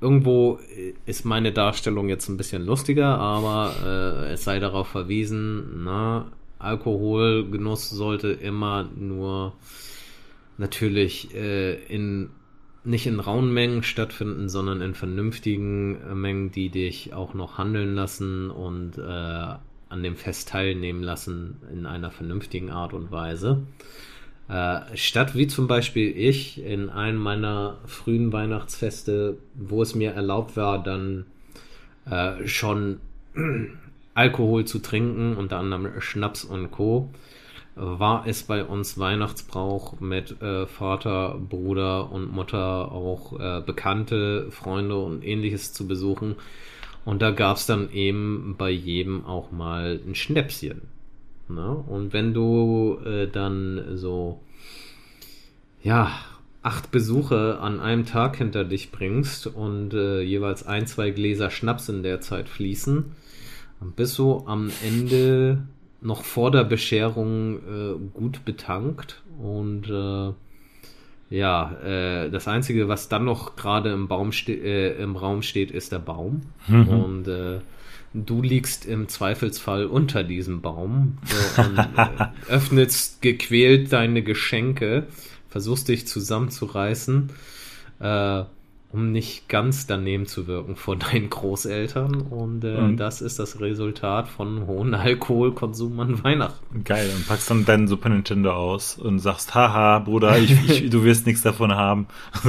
[0.00, 0.58] irgendwo
[1.06, 7.90] ist meine Darstellung jetzt ein bisschen lustiger, aber äh, es sei darauf verwiesen, na, Alkoholgenuss
[7.90, 9.54] sollte immer nur
[10.58, 12.30] natürlich äh, in
[12.82, 17.94] nicht in rauen Mengen stattfinden, sondern in vernünftigen äh, Mengen, die dich auch noch handeln
[17.94, 19.02] lassen und äh,
[19.90, 23.62] an dem Fest teilnehmen lassen in einer vernünftigen Art und Weise.
[24.50, 30.56] Äh, statt wie zum Beispiel ich in einem meiner frühen Weihnachtsfeste, wo es mir erlaubt
[30.56, 31.26] war, dann
[32.10, 33.00] äh, schon
[34.14, 37.10] Alkohol zu trinken, unter anderem Schnaps und Co.,
[37.76, 44.98] war es bei uns Weihnachtsbrauch mit äh, Vater, Bruder und Mutter auch äh, Bekannte, Freunde
[44.98, 46.34] und ähnliches zu besuchen.
[47.04, 50.82] Und da gab es dann eben bei jedem auch mal ein Schnäpschen.
[51.54, 51.70] Ne?
[51.70, 54.40] Und wenn du äh, dann so,
[55.82, 56.10] ja,
[56.62, 61.88] acht Besuche an einem Tag hinter dich bringst und äh, jeweils ein, zwei Gläser Schnaps
[61.88, 63.04] in der Zeit fließen,
[63.80, 65.62] dann bist du am Ende
[66.02, 70.32] noch vor der Bescherung äh, gut betankt und äh,
[71.30, 75.92] ja, äh, das Einzige, was dann noch gerade im Baum äh, im Raum steht, ist
[75.92, 76.42] der Baum.
[76.66, 76.88] Mhm.
[76.88, 77.60] Und äh,
[78.12, 81.18] du liegst im Zweifelsfall unter diesem Baum
[81.56, 85.06] und äh, öffnest gequält deine Geschenke,
[85.48, 87.30] versuchst dich zusammenzureißen.
[88.00, 88.44] Äh,
[88.92, 92.22] um nicht ganz daneben zu wirken vor deinen Großeltern.
[92.22, 92.96] Und äh, mhm.
[92.96, 96.82] das ist das Resultat von hohem Alkoholkonsum an Weihnachten.
[96.84, 101.04] Geil, und packst dann deinen Super Nintendo aus und sagst, haha, Bruder, ich, ich, du
[101.04, 102.08] wirst nichts davon haben.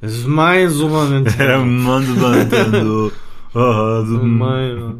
[0.00, 1.44] das ist mein Super Nintendo.
[1.52, 3.12] ja, mein Super Nintendo.
[3.54, 4.98] Haha, so meine.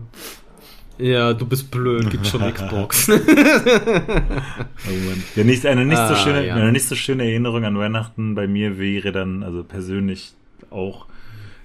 [0.99, 3.09] Ja, du bist blöd, gibt schon Xbox.
[3.09, 5.23] oh Mann.
[5.35, 6.55] Ja, nicht, eine, nicht so ah, schöne, ja.
[6.55, 10.35] eine nicht so schöne Erinnerung an Weihnachten bei mir wäre dann, also persönlich
[10.71, 11.07] auch,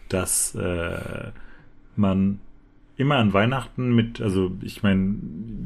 [0.08, 1.32] dass äh,
[1.98, 2.39] man
[2.98, 5.15] immer an Weihnachten mit, also ich meine,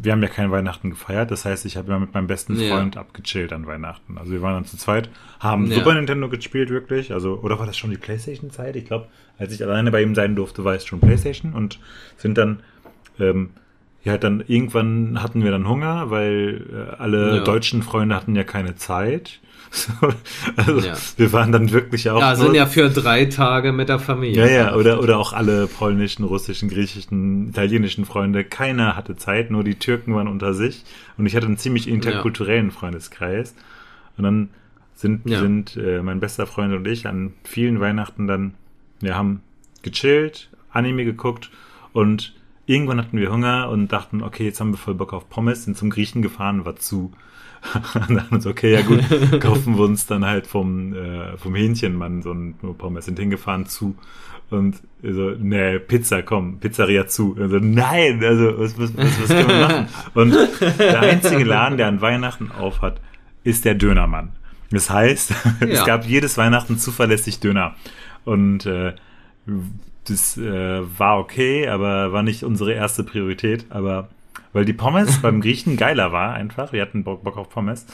[0.01, 2.95] wir haben ja kein Weihnachten gefeiert, das heißt, ich habe immer mit meinem besten Freund
[2.95, 3.01] ja.
[3.01, 4.17] abgechillt an Weihnachten.
[4.17, 5.75] Also wir waren dann zu zweit, haben ja.
[5.75, 8.75] Super Nintendo gespielt wirklich, also oder war das schon die Playstation-Zeit?
[8.75, 11.79] Ich glaube, als ich alleine bei ihm sein durfte, war es schon Playstation und
[12.17, 12.59] sind dann
[13.19, 13.51] ähm,
[14.03, 17.43] ja, dann irgendwann hatten wir dann Hunger, weil äh, alle ja.
[17.43, 19.39] deutschen Freunde hatten ja keine Zeit.
[20.55, 20.95] also ja.
[21.17, 22.19] wir waren dann wirklich auch.
[22.19, 24.47] Ja, sind ja für drei Tage mit der Familie.
[24.47, 28.43] Ja, ja, oder, oder auch alle polnischen, russischen, griechischen, italienischen Freunde.
[28.43, 30.85] Keiner hatte Zeit, nur die Türken waren unter sich.
[31.17, 32.73] Und ich hatte einen ziemlich interkulturellen ja.
[32.73, 33.53] Freundeskreis.
[34.17, 34.49] Und dann
[34.95, 35.39] sind, ja.
[35.39, 38.53] sind äh, mein bester Freund und ich an vielen Weihnachten dann,
[38.99, 39.41] wir haben
[39.81, 41.49] gechillt, Anime geguckt
[41.93, 42.35] und
[42.65, 45.77] irgendwann hatten wir Hunger und dachten, okay, jetzt haben wir voll Bock auf Pommes, sind
[45.77, 47.11] zum Griechen gefahren, war zu.
[48.07, 49.03] und dann uns, okay, ja gut,
[49.41, 53.95] kaufen wir uns dann halt vom, äh, vom Hähnchenmann so ein Pommes, sind hingefahren zu.
[54.49, 57.35] Und so, nee, Pizza, komm, Pizzeria zu.
[57.39, 59.87] Also, nein, also, was, was, was, was können wir machen?
[60.15, 60.35] Und
[60.79, 62.99] der einzige Laden, der an Weihnachten auf hat,
[63.43, 64.31] ist der Dönermann.
[64.71, 65.31] Das heißt,
[65.61, 65.67] ja.
[65.67, 67.75] es gab jedes Weihnachten zuverlässig Döner.
[68.25, 68.93] Und äh,
[70.05, 73.65] das äh, war okay, aber war nicht unsere erste Priorität.
[73.69, 74.09] Aber
[74.53, 76.73] weil die Pommes beim Griechen geiler war einfach.
[76.73, 77.85] Wir hatten Bock, Bock auf Pommes.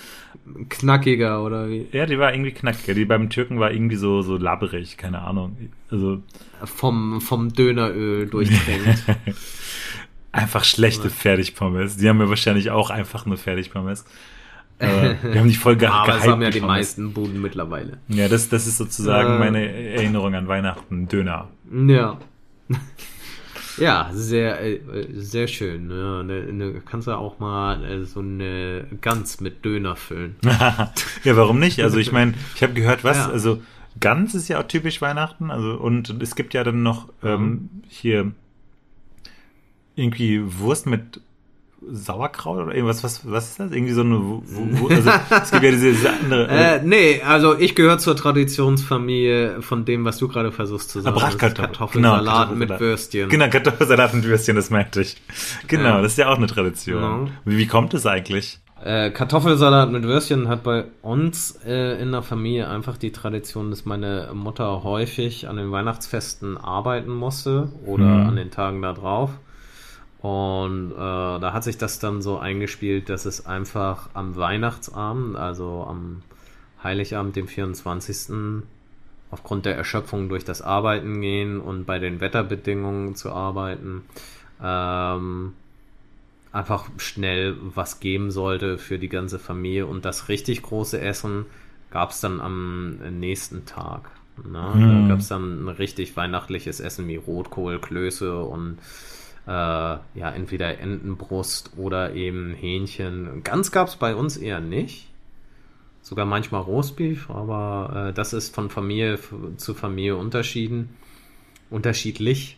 [0.70, 1.88] Knackiger oder wie?
[1.92, 2.94] Ja, die war irgendwie knackiger.
[2.94, 5.58] Die beim Türken war irgendwie so, so labberig, keine Ahnung.
[5.90, 6.22] Also.
[6.64, 9.04] Vom, vom Döneröl durchtränkt.
[10.32, 11.98] einfach schlechte Fertigpommes.
[11.98, 14.06] Die haben wir wahrscheinlich auch einfach nur Fertigpommes.
[14.78, 17.98] Äh, wir haben die voll ge Aber das haben ja die meisten Buden mittlerweile.
[18.10, 21.08] Ja, das, das ist sozusagen äh, meine Erinnerung an Weihnachten.
[21.08, 21.48] Döner.
[21.72, 22.18] Ja.
[23.78, 24.80] Ja, sehr, äh,
[25.16, 25.90] sehr schön.
[25.90, 30.36] Ja, ne, ne, kannst du auch mal äh, so eine Gans mit Döner füllen.
[30.44, 31.82] ja, warum nicht?
[31.82, 33.30] Also ich meine, ich habe gehört, was, ja.
[33.30, 33.62] also
[34.00, 37.70] Gans ist ja auch typisch Weihnachten, also und es gibt ja dann noch ähm, mhm.
[37.88, 38.32] hier
[39.96, 41.22] irgendwie Wurst mit
[41.92, 43.72] Sauerkraut oder irgendwas, was, was ist das?
[43.72, 46.48] Irgendwie so eine, wo, wo, also es gibt ja diese, diese andere.
[46.56, 51.16] Äh, nee, also ich gehöre zur Traditionsfamilie von dem, was du gerade versuchst zu sagen.
[51.16, 52.04] Bratkartoffeln.
[52.04, 53.30] Kartoffelsalat genau, mit Würstchen.
[53.30, 55.18] Genau, Kartoffelsalat mit Würstchen, das meinte ich.
[55.68, 56.02] Genau, ja.
[56.02, 57.02] das ist ja auch eine Tradition.
[57.02, 57.28] Genau.
[57.46, 58.60] Wie, wie kommt es eigentlich?
[58.84, 63.86] Äh, Kartoffelsalat mit Würstchen hat bei uns äh, in der Familie einfach die Tradition, dass
[63.86, 68.30] meine Mutter häufig an den Weihnachtsfesten arbeiten musste oder mhm.
[68.30, 69.32] an den Tagen da drauf.
[70.26, 75.86] Und äh, da hat sich das dann so eingespielt, dass es einfach am Weihnachtsabend, also
[75.88, 76.24] am
[76.84, 78.34] Heiligabend, dem 24.
[79.30, 84.02] aufgrund der Erschöpfung durch das Arbeiten gehen und bei den Wetterbedingungen zu arbeiten,
[84.64, 85.54] ähm,
[86.52, 89.86] einfach schnell was geben sollte für die ganze Familie.
[89.86, 91.46] Und das richtig große Essen
[91.92, 94.10] gab es dann am nächsten Tag.
[94.44, 94.72] Ne?
[94.74, 95.02] Mhm.
[95.04, 98.80] Da gab es dann ein richtig weihnachtliches Essen wie Rotkohl, Klöße und
[99.48, 103.44] äh, ja, entweder Entenbrust oder eben Hähnchen.
[103.44, 105.08] Ganz gab es bei uns eher nicht,
[106.02, 109.20] sogar manchmal Roastbeef, aber äh, das ist von Familie
[109.58, 110.90] zu Familie unterschieden,
[111.70, 112.58] unterschiedlich.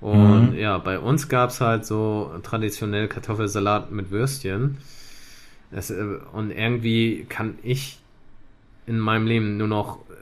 [0.00, 0.58] Und mhm.
[0.58, 4.78] ja, bei uns gab es halt so traditionell Kartoffelsalat mit Würstchen.
[5.70, 7.98] Das, äh, und irgendwie kann ich
[8.86, 10.12] in meinem Leben nur noch äh,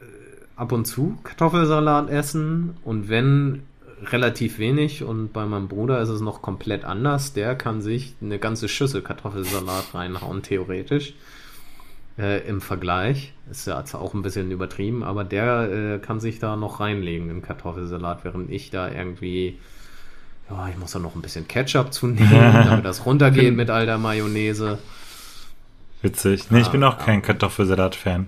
[0.57, 3.63] ab und zu Kartoffelsalat essen und wenn
[4.05, 7.33] relativ wenig und bei meinem Bruder ist es noch komplett anders.
[7.33, 11.15] Der kann sich eine ganze Schüssel Kartoffelsalat reinhauen, theoretisch.
[12.19, 13.33] Äh, Im Vergleich.
[13.51, 17.43] Ist ja auch ein bisschen übertrieben, aber der äh, kann sich da noch reinlegen in
[17.43, 19.59] Kartoffelsalat, während ich da irgendwie.
[20.51, 22.31] Ja, ich muss da noch ein bisschen Ketchup zunehmen,
[22.65, 24.79] damit das runtergeht mit all der Mayonnaise.
[26.03, 26.51] Witzig.
[26.51, 28.27] Nee, ich bin auch kein Kartoffelsalat-Fan.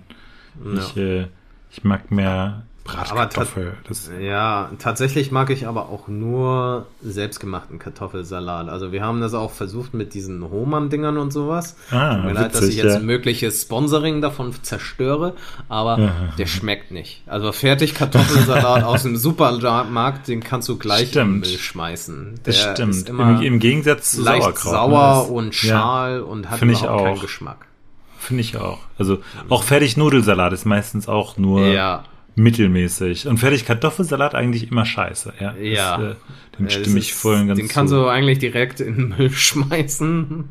[0.64, 0.80] Ja.
[0.80, 1.26] Ich, äh,
[1.70, 3.74] ich mag mehr Bratkartoffel.
[4.20, 8.68] ja, tatsächlich mag ich aber auch nur selbstgemachten Kartoffelsalat.
[8.68, 11.76] Also wir haben das auch versucht mit diesen Hohmann-Dingern und sowas.
[11.90, 13.00] Ah, Tut mir leid, dass ich jetzt ja.
[13.00, 15.34] mögliches Sponsoring davon zerstöre,
[15.68, 16.12] aber ja.
[16.38, 17.22] der schmeckt nicht.
[17.26, 21.26] Also fertig Kartoffelsalat aus dem Supermarkt, den kannst du gleich stimmt.
[21.26, 22.40] in den Müll schmeißen.
[22.44, 23.08] Der das stimmt.
[23.08, 24.72] Im, Im, Gegensatz zu leicht Sauerkraut.
[24.72, 25.32] sauer ne?
[25.34, 26.22] und schal ja.
[26.22, 27.66] und hat überhaupt keinen Geschmack.
[28.18, 28.80] Finde ich auch.
[28.98, 33.26] Also auch fertig Nudelsalat ist meistens auch nur ja mittelmäßig.
[33.26, 35.34] Und fertig Kartoffelsalat eigentlich immer scheiße.
[35.40, 35.54] Ja.
[35.56, 35.98] ja.
[35.98, 36.16] Das, äh,
[36.58, 40.44] dem stimme ich voll und ganz Den kannst du eigentlich direkt in den Müll schmeißen.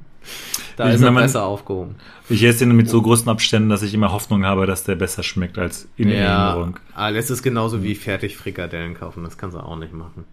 [0.76, 1.96] Da ich ist er meine, besser aufgehoben.
[2.30, 5.24] Ich esse den mit so großen Abständen, dass ich immer Hoffnung habe, dass der besser
[5.24, 6.80] schmeckt als in ja, Erinnerung.
[6.94, 9.24] Aber das ist genauso wie fertig Frikadellen kaufen.
[9.24, 10.26] Das kannst du auch nicht machen.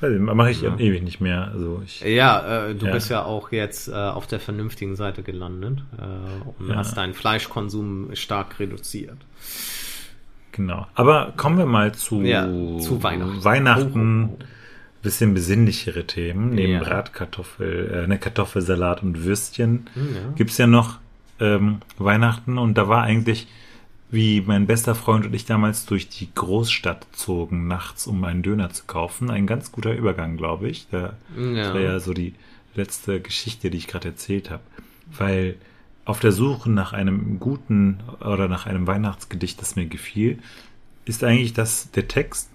[0.00, 0.76] Ja, mache ich ja.
[0.76, 1.50] ewig nicht mehr.
[1.52, 2.92] Also ich, ja, äh, du ja.
[2.92, 8.10] bist ja auch jetzt äh, auf der vernünftigen Seite gelandet äh, und hast deinen Fleischkonsum
[8.14, 9.18] stark reduziert.
[10.54, 10.86] Genau.
[10.94, 12.44] Aber kommen wir mal zu, ja,
[12.78, 13.44] zu Weihnachten.
[13.44, 14.24] Weihnachten.
[14.24, 14.46] Oh, oh, oh.
[15.02, 16.54] Bisschen besinnlichere Themen.
[16.54, 16.78] Neben ja.
[16.78, 20.20] Bratkartoffel, äh, eine Kartoffelsalat und Würstchen hm, ja.
[20.36, 20.98] gibt's ja noch
[21.40, 22.56] ähm, Weihnachten.
[22.56, 23.48] Und da war eigentlich,
[24.10, 28.70] wie mein bester Freund und ich damals durch die Großstadt zogen, nachts, um einen Döner
[28.70, 29.30] zu kaufen.
[29.30, 30.86] Ein ganz guter Übergang, glaube ich.
[30.90, 31.64] Da, ja.
[31.64, 32.32] Das war ja so die
[32.76, 34.62] letzte Geschichte, die ich gerade erzählt habe.
[35.18, 35.56] Weil
[36.04, 40.38] auf der Suche nach einem guten oder nach einem Weihnachtsgedicht, das mir gefiel,
[41.04, 42.50] ist eigentlich das der Text,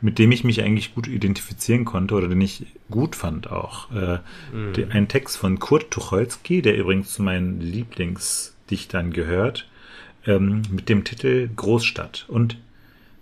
[0.00, 3.90] mit dem ich mich eigentlich gut identifizieren konnte oder den ich gut fand auch.
[3.92, 4.18] Äh,
[4.52, 4.90] mhm.
[4.90, 9.68] ein Text von Kurt Tucholsky, der übrigens zu meinen Lieblingsdichtern gehört,
[10.26, 12.26] ähm, mit dem Titel Großstadt.
[12.28, 12.56] Und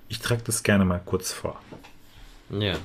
[0.08, 1.60] ich trage das gerne mal kurz vor.
[2.50, 2.76] Ja.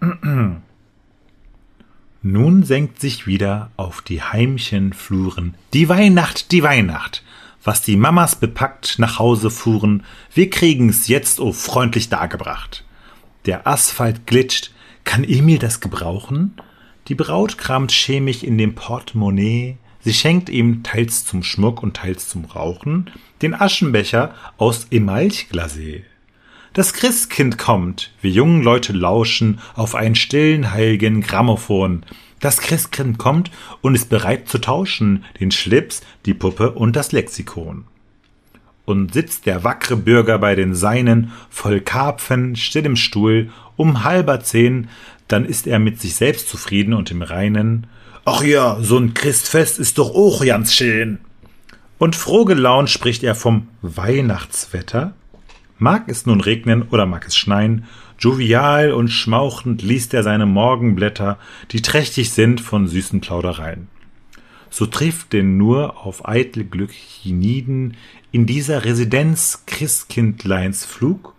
[2.24, 7.24] Nun senkt sich wieder auf die heimchen Fluren die Weihnacht, die Weihnacht.
[7.64, 12.84] Was die Mamas bepackt nach Hause fuhren, wir kriegen's jetzt, oh freundlich dargebracht.
[13.44, 14.70] Der Asphalt glitscht,
[15.02, 16.54] kann Emil das gebrauchen?
[17.08, 22.28] Die Braut kramt chemisch in dem Portemonnaie, sie schenkt ihm teils zum Schmuck und teils
[22.28, 23.10] zum Rauchen
[23.42, 26.02] den Aschenbecher aus Emalchglasé.
[26.72, 32.02] Das Christkind kommt, wir jungen Leute lauschen auf einen stillen, heiligen Grammophon.
[32.40, 33.50] Das Christkind kommt
[33.82, 37.84] und ist bereit zu tauschen, den Schlips, die Puppe und das Lexikon.
[38.86, 44.40] Und sitzt der wackre Bürger bei den Seinen, voll Karpfen, still im Stuhl, um halber
[44.40, 44.88] zehn,
[45.28, 47.86] dann ist er mit sich selbst zufrieden und im Reinen.
[48.24, 51.18] Ach ja, so ein Christfest ist doch auch ganz schön.
[51.98, 55.12] Und froh gelaunt spricht er vom Weihnachtswetter,
[55.82, 61.40] Mag es nun regnen oder mag es schneien, jovial und schmauchend liest er seine Morgenblätter,
[61.72, 63.88] die trächtig sind von süßen Plaudereien.
[64.70, 67.96] So trifft denn nur auf eitle Glück hienieden
[68.30, 71.34] in dieser Residenz Christkindleins Flug?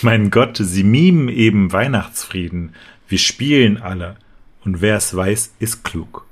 [0.00, 2.72] Mein Gott, sie mimen eben Weihnachtsfrieden,
[3.08, 4.16] wir spielen alle,
[4.64, 6.24] und wer es weiß, ist klug.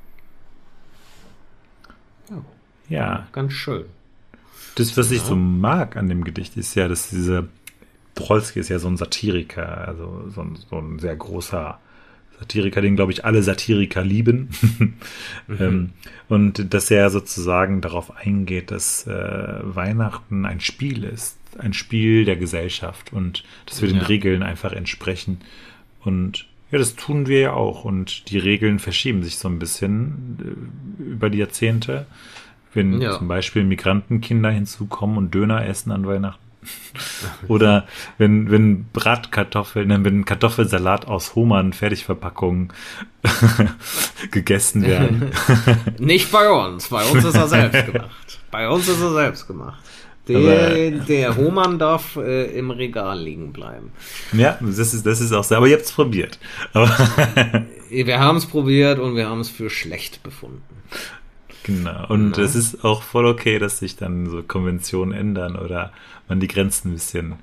[2.89, 3.27] Ja.
[3.33, 3.87] Ganz schön.
[4.75, 7.49] Das, was ich so mag an dem Gedicht, ist ja, dass diese
[8.15, 11.79] Trolski ist ja so ein Satiriker, also so ein, so ein sehr großer
[12.39, 14.51] Satiriker, den, glaube ich, alle Satiriker lieben.
[14.79, 15.57] mhm.
[15.61, 15.91] ähm,
[16.29, 22.37] und dass er sozusagen darauf eingeht, dass äh, Weihnachten ein Spiel ist, ein Spiel der
[22.37, 23.99] Gesellschaft und dass wir ja.
[23.99, 25.41] den Regeln einfach entsprechen.
[26.01, 27.85] Und ja, das tun wir ja auch.
[27.85, 30.39] Und die Regeln verschieben sich so ein bisschen
[30.99, 32.07] äh, über die Jahrzehnte.
[32.75, 33.17] Wenn ja.
[33.19, 36.45] zum Beispiel Migrantenkinder hinzukommen und Döner essen an Weihnachten.
[37.49, 37.87] Oder
[38.19, 42.73] wenn, wenn Bratkartoffeln, ne, wenn Kartoffelsalat aus Hohmann Fertigverpackungen
[44.31, 45.31] gegessen werden.
[45.99, 46.89] Nicht bei uns.
[46.89, 48.39] Bei uns ist er selbst gemacht.
[48.51, 49.83] Bei uns ist er selbst gemacht.
[50.27, 53.93] Der, der Hohmann darf äh, im Regal liegen bleiben.
[54.33, 55.55] Ja, das ist, das ist auch so.
[55.55, 56.39] Aber ihr habt es probiert.
[57.91, 60.63] wir haben es probiert und wir haben es für schlecht befunden.
[61.65, 62.07] Genau.
[62.09, 65.93] Und es ist auch voll okay, dass sich dann so Konventionen ändern oder
[66.29, 67.35] man die Grenzen ein bisschen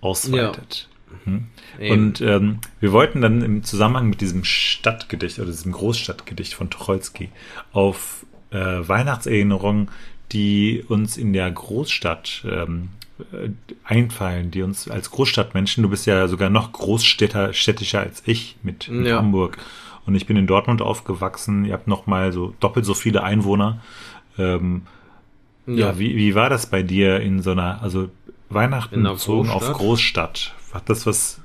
[0.00, 0.88] ausweitet.
[0.90, 1.32] Ja.
[1.32, 1.46] Mhm.
[1.90, 7.30] Und ähm, wir wollten dann im Zusammenhang mit diesem Stadtgedicht oder diesem Großstadtgedicht von Tucholsky
[7.72, 9.90] auf äh, Weihnachtserinnerungen,
[10.32, 12.90] die uns in der Großstadt ähm,
[13.32, 13.48] äh,
[13.84, 19.06] einfallen, die uns als Großstadtmenschen, du bist ja sogar noch großstädtischer als ich mit, mit
[19.06, 19.18] ja.
[19.18, 19.58] Hamburg
[20.06, 23.80] und ich bin in Dortmund aufgewachsen, ihr habt noch mal so doppelt so viele Einwohner.
[24.38, 24.82] Ähm,
[25.66, 28.10] ja, ja wie, wie war das bei dir in so einer, also
[28.50, 30.54] Weihnachten bezogen auf Großstadt?
[30.72, 31.40] Hat das was,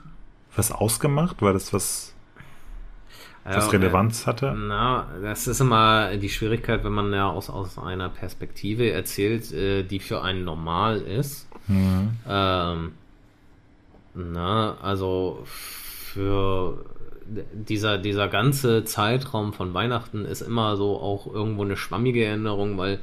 [0.56, 1.42] was ausgemacht?
[1.42, 2.14] War das was,
[3.46, 4.54] was ja, Relevanz hatte?
[4.58, 9.84] Na, das ist immer die Schwierigkeit, wenn man ja aus, aus einer Perspektive erzählt, äh,
[9.84, 11.48] die für einen normal ist.
[11.68, 12.18] Mhm.
[12.28, 12.92] Ähm,
[14.16, 16.84] na, also für
[17.54, 23.00] dieser, dieser ganze Zeitraum von Weihnachten ist immer so auch irgendwo eine schwammige Erinnerung, weil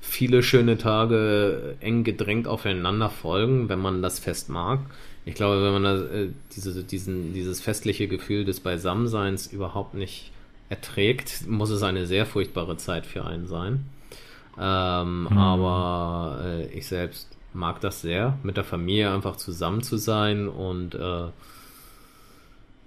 [0.00, 4.80] viele schöne Tage eng gedrängt aufeinander folgen, wenn man das Fest mag.
[5.24, 10.30] Ich glaube, wenn man das, äh, diese, diesen, dieses festliche Gefühl des Beisammenseins überhaupt nicht
[10.70, 13.84] erträgt, muss es eine sehr furchtbare Zeit für einen sein.
[14.58, 15.38] Ähm, mhm.
[15.38, 20.94] Aber äh, ich selbst mag das sehr, mit der Familie einfach zusammen zu sein und
[20.94, 21.28] äh,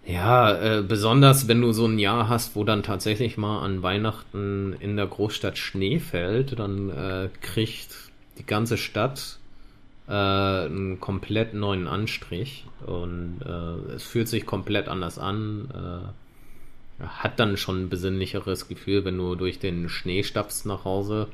[0.05, 4.75] ja, äh, besonders wenn du so ein Jahr hast, wo dann tatsächlich mal an Weihnachten
[4.79, 7.95] in der Großstadt Schnee fällt, dann äh, kriegt
[8.37, 9.37] die ganze Stadt
[10.07, 15.69] äh, einen komplett neuen Anstrich und äh, es fühlt sich komplett anders an.
[15.73, 21.27] Äh, hat dann schon ein besinnlicheres Gefühl, wenn du durch den Schnee stapfst nach Hause.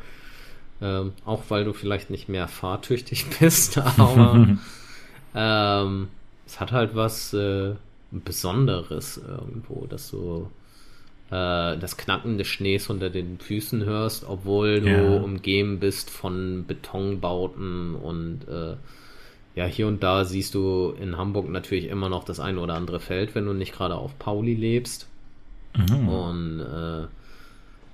[0.79, 4.57] Äh, auch weil du vielleicht nicht mehr fahrtüchtig bist, aber
[5.35, 6.07] ähm,
[6.45, 7.75] es hat halt was äh,
[8.11, 10.49] Besonderes irgendwo, dass du
[11.29, 15.17] äh, das Knacken des Schnees unter den Füßen hörst, obwohl du ja.
[15.21, 18.75] umgeben bist von Betonbauten und äh,
[19.55, 22.99] ja, hier und da siehst du in Hamburg natürlich immer noch das eine oder andere
[22.99, 25.07] Feld, wenn du nicht gerade auf Pauli lebst.
[25.75, 26.09] Mhm.
[26.09, 27.07] Und äh,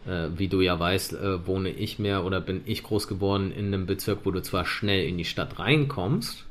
[0.06, 3.68] äh, wie du ja weißt, äh, wohne ich mehr oder bin ich groß geworden in
[3.68, 6.46] einem Bezirk, wo du zwar schnell in die Stadt reinkommst,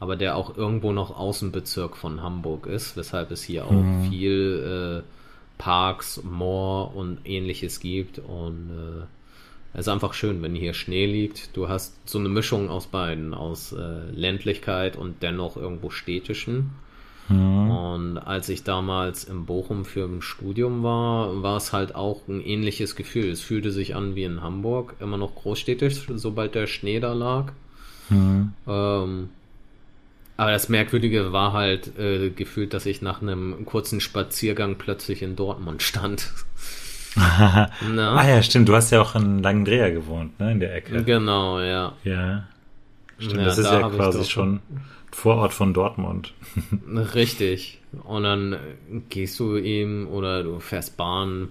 [0.00, 4.08] aber der auch irgendwo noch Außenbezirk von Hamburg ist, weshalb es hier auch mhm.
[4.08, 9.04] viel äh, Parks, Moor und ähnliches gibt und äh,
[9.72, 11.56] es ist einfach schön, wenn hier Schnee liegt.
[11.56, 16.72] Du hast so eine Mischung aus beiden, aus äh, Ländlichkeit und dennoch irgendwo städtischen.
[17.28, 17.70] Mhm.
[17.70, 22.40] Und als ich damals in Bochum für ein Studium war, war es halt auch ein
[22.40, 23.30] ähnliches Gefühl.
[23.30, 27.52] Es fühlte sich an wie in Hamburg, immer noch großstädtisch, sobald der Schnee da lag.
[28.08, 28.52] Mhm.
[28.66, 29.28] Ähm,
[30.40, 35.36] aber das Merkwürdige war halt äh, gefühlt, dass ich nach einem kurzen Spaziergang plötzlich in
[35.36, 36.32] Dortmund stand.
[37.16, 37.68] ah
[38.26, 38.66] ja, stimmt.
[38.66, 41.04] Du hast ja auch in Langendreher gewohnt, ne, in der Ecke.
[41.04, 41.92] Genau, ja.
[42.04, 42.44] Ja.
[43.20, 44.60] Stimmt, ja, das ist da ja quasi schon
[45.12, 46.34] Vorort von Dortmund.
[47.14, 47.80] Richtig.
[48.04, 48.56] Und dann
[49.08, 51.48] gehst du eben oder du fährst Bahn,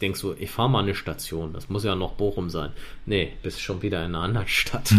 [0.00, 2.70] denkst du, ich fahre mal eine Station, das muss ja noch Bochum sein.
[3.04, 4.94] Nee, bist schon wieder in einer anderen Stadt.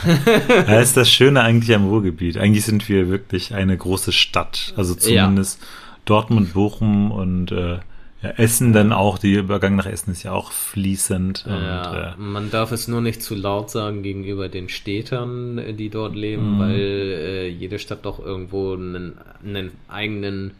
[0.66, 2.36] das ist das Schöne eigentlich am Ruhrgebiet.
[2.36, 4.74] Eigentlich sind wir wirklich eine große Stadt.
[4.76, 5.66] Also zumindest ja.
[6.04, 7.78] Dortmund, Bochum und äh,
[8.22, 11.44] ja, Essen dann auch, der Übergang nach Essen ist ja auch fließend.
[11.46, 15.74] Ja, und, äh, man darf es nur nicht zu laut sagen gegenüber den Städtern, äh,
[15.74, 16.58] die dort leben, mhm.
[16.58, 19.14] weil äh, jede Stadt doch irgendwo einen,
[19.44, 20.52] einen eigenen,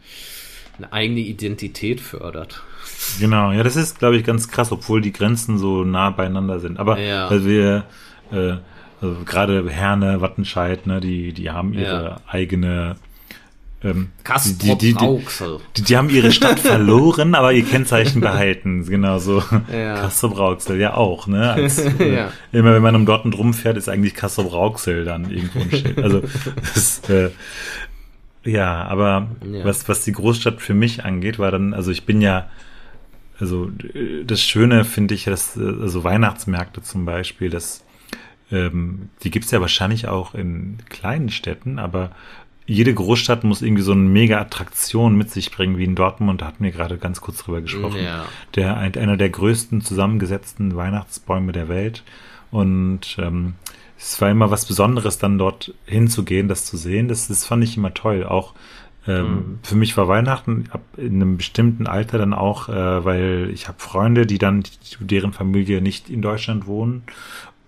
[0.78, 2.62] eine eigene Identität fördert.
[3.18, 6.78] Genau, ja, das ist, glaube ich, ganz krass, obwohl die Grenzen so nah beieinander sind.
[6.78, 7.28] Aber ja.
[7.28, 7.84] weil wir
[8.30, 8.58] äh,
[9.02, 12.20] also gerade Herne, Wattenscheid, ne, die, die haben ihre ja.
[12.28, 12.96] eigene
[13.84, 14.10] ähm,
[14.44, 18.84] die, die, die, die, haben ihre Stadt verloren, aber ihr Kennzeichen behalten.
[18.84, 19.42] Genau so.
[19.72, 19.94] Ja.
[19.96, 21.52] Kassel Rauxel, ja auch, ne?
[21.52, 22.32] Als, äh, ja.
[22.52, 25.98] Immer wenn man um Dortmund rumfährt, ist eigentlich Kassel Rauxel dann irgendwo ein Schild.
[25.98, 26.22] Also
[26.74, 27.30] das, äh,
[28.44, 29.64] ja, aber ja.
[29.64, 32.48] was was die Großstadt für mich angeht, war dann, also ich bin ja,
[33.40, 33.70] also
[34.24, 37.84] das Schöne finde ich, dass also Weihnachtsmärkte zum Beispiel, das
[38.52, 42.12] ähm, die gibt's ja wahrscheinlich auch in kleinen Städten, aber
[42.66, 46.46] jede Großstadt muss irgendwie so eine mega Attraktion mit sich bringen, wie in Dortmund, da
[46.46, 48.02] hatten wir gerade ganz kurz drüber gesprochen.
[48.02, 48.24] Ja.
[48.54, 52.04] Der, einer der größten zusammengesetzten Weihnachtsbäume der Welt.
[52.50, 53.54] Und ähm,
[53.98, 57.08] es war immer was Besonderes, dann dort hinzugehen, das zu sehen.
[57.08, 58.24] Das, das fand ich immer toll.
[58.24, 58.54] Auch
[59.08, 59.58] ähm, mhm.
[59.62, 63.80] für mich war Weihnachten ab in einem bestimmten Alter dann auch, äh, weil ich habe
[63.80, 64.62] Freunde, die dann,
[65.00, 67.02] deren Familie nicht in Deutschland wohnen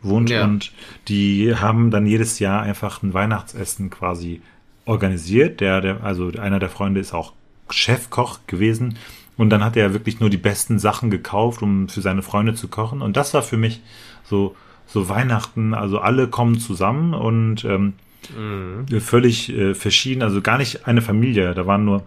[0.04, 0.44] wohnt ja.
[0.44, 0.72] und
[1.08, 4.42] die haben dann jedes Jahr einfach ein Weihnachtsessen quasi
[4.86, 5.60] organisiert.
[5.60, 7.32] Der, der, also einer der Freunde ist auch
[7.70, 8.96] Chefkoch gewesen.
[9.36, 12.68] Und dann hat er wirklich nur die besten Sachen gekauft, um für seine Freunde zu
[12.68, 13.02] kochen.
[13.02, 13.80] Und das war für mich
[14.24, 14.54] so,
[14.86, 15.74] so Weihnachten.
[15.74, 17.94] Also alle kommen zusammen und ähm,
[18.36, 19.00] mhm.
[19.00, 20.22] völlig äh, verschieden.
[20.22, 21.54] Also gar nicht eine Familie.
[21.54, 22.04] Da waren nur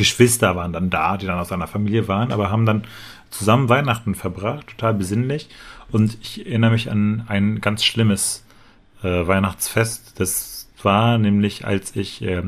[0.00, 2.84] Geschwister waren dann da, die dann aus einer Familie waren, aber haben dann
[3.28, 5.50] zusammen Weihnachten verbracht, total besinnlich.
[5.92, 8.46] Und ich erinnere mich an ein ganz schlimmes
[9.02, 10.18] äh, Weihnachtsfest.
[10.18, 10.49] Das
[10.84, 12.42] war nämlich, als ich, äh,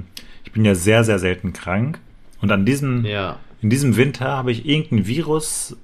[0.45, 1.99] ich bin ja sehr, sehr selten krank.
[2.41, 3.39] Und an diesem, ja.
[3.61, 5.77] in diesem Winter habe ich irgendein Virus,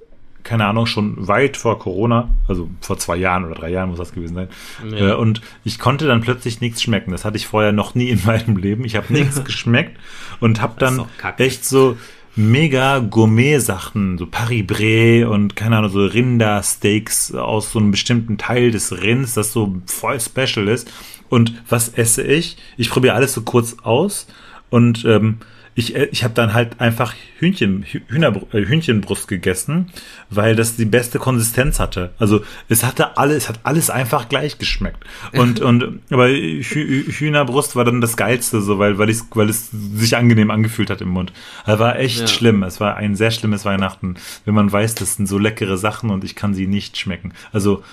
[0.43, 4.13] keine Ahnung, schon weit vor Corona, also vor zwei Jahren oder drei Jahren muss das
[4.13, 4.49] gewesen sein.
[4.91, 5.11] Ja.
[5.11, 7.11] Äh, und ich konnte dann plötzlich nichts schmecken.
[7.11, 8.85] Das hatte ich vorher noch nie in meinem Leben.
[8.85, 9.97] Ich habe nichts geschmeckt
[10.39, 11.05] und habe dann
[11.37, 11.97] echt so
[12.35, 19.01] mega Gourmet-Sachen, so Paris-Bray und keine Ahnung, so Rindersteaks aus so einem bestimmten Teil des
[19.01, 20.91] Rinds, das so voll special ist.
[21.29, 22.57] Und was esse ich?
[22.77, 24.27] Ich probiere alles so kurz aus
[24.69, 25.39] und ähm,
[25.79, 29.89] ich, äh, ich habe dann halt einfach Hühnchen, Hühner, äh, Hühnchenbrust gegessen,
[30.29, 32.11] weil das die beste Konsistenz hatte.
[32.19, 35.05] Also es hatte alles, es hat alles einfach gleich geschmeckt.
[35.31, 40.17] Und, und aber Hühnerbrust war dann das Geilste, so, weil, weil, ich, weil es sich
[40.17, 41.31] angenehm angefühlt hat im Mund.
[41.65, 42.27] Das war echt ja.
[42.27, 42.63] schlimm.
[42.63, 44.15] Es war ein sehr schlimmes Weihnachten,
[44.45, 47.33] wenn man weiß, das sind so leckere Sachen und ich kann sie nicht schmecken.
[47.53, 47.83] Also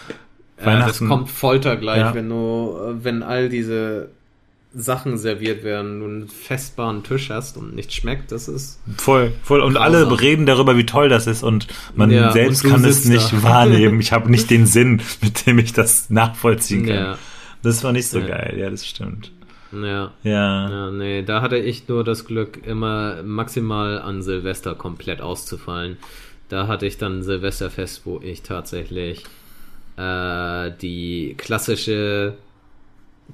[0.59, 0.87] Weihnachten.
[0.89, 2.15] das kommt Folter gleich, ja.
[2.15, 4.09] wenn du, wenn all diese
[4.75, 8.79] Sachen serviert werden, du einen festbaren Tisch hast und nichts schmeckt, das ist.
[8.99, 9.61] Voll, voll.
[9.61, 9.95] Und grausam.
[9.95, 13.33] alle reden darüber, wie toll das ist und man ja, selbst und kann es nicht
[13.33, 13.43] da.
[13.43, 14.01] wahrnehmen.
[14.01, 16.95] Ich habe nicht den Sinn, mit dem ich das nachvollziehen kann.
[16.95, 17.19] Ja.
[17.63, 18.27] Das war nicht so ja.
[18.27, 19.33] geil, ja, das stimmt.
[19.73, 20.13] Ja.
[20.23, 20.71] ja.
[20.71, 25.97] Ja, nee, da hatte ich nur das Glück, immer maximal an Silvester komplett auszufallen.
[26.49, 29.25] Da hatte ich dann Silvesterfest, wo ich tatsächlich
[29.97, 32.37] äh, die klassische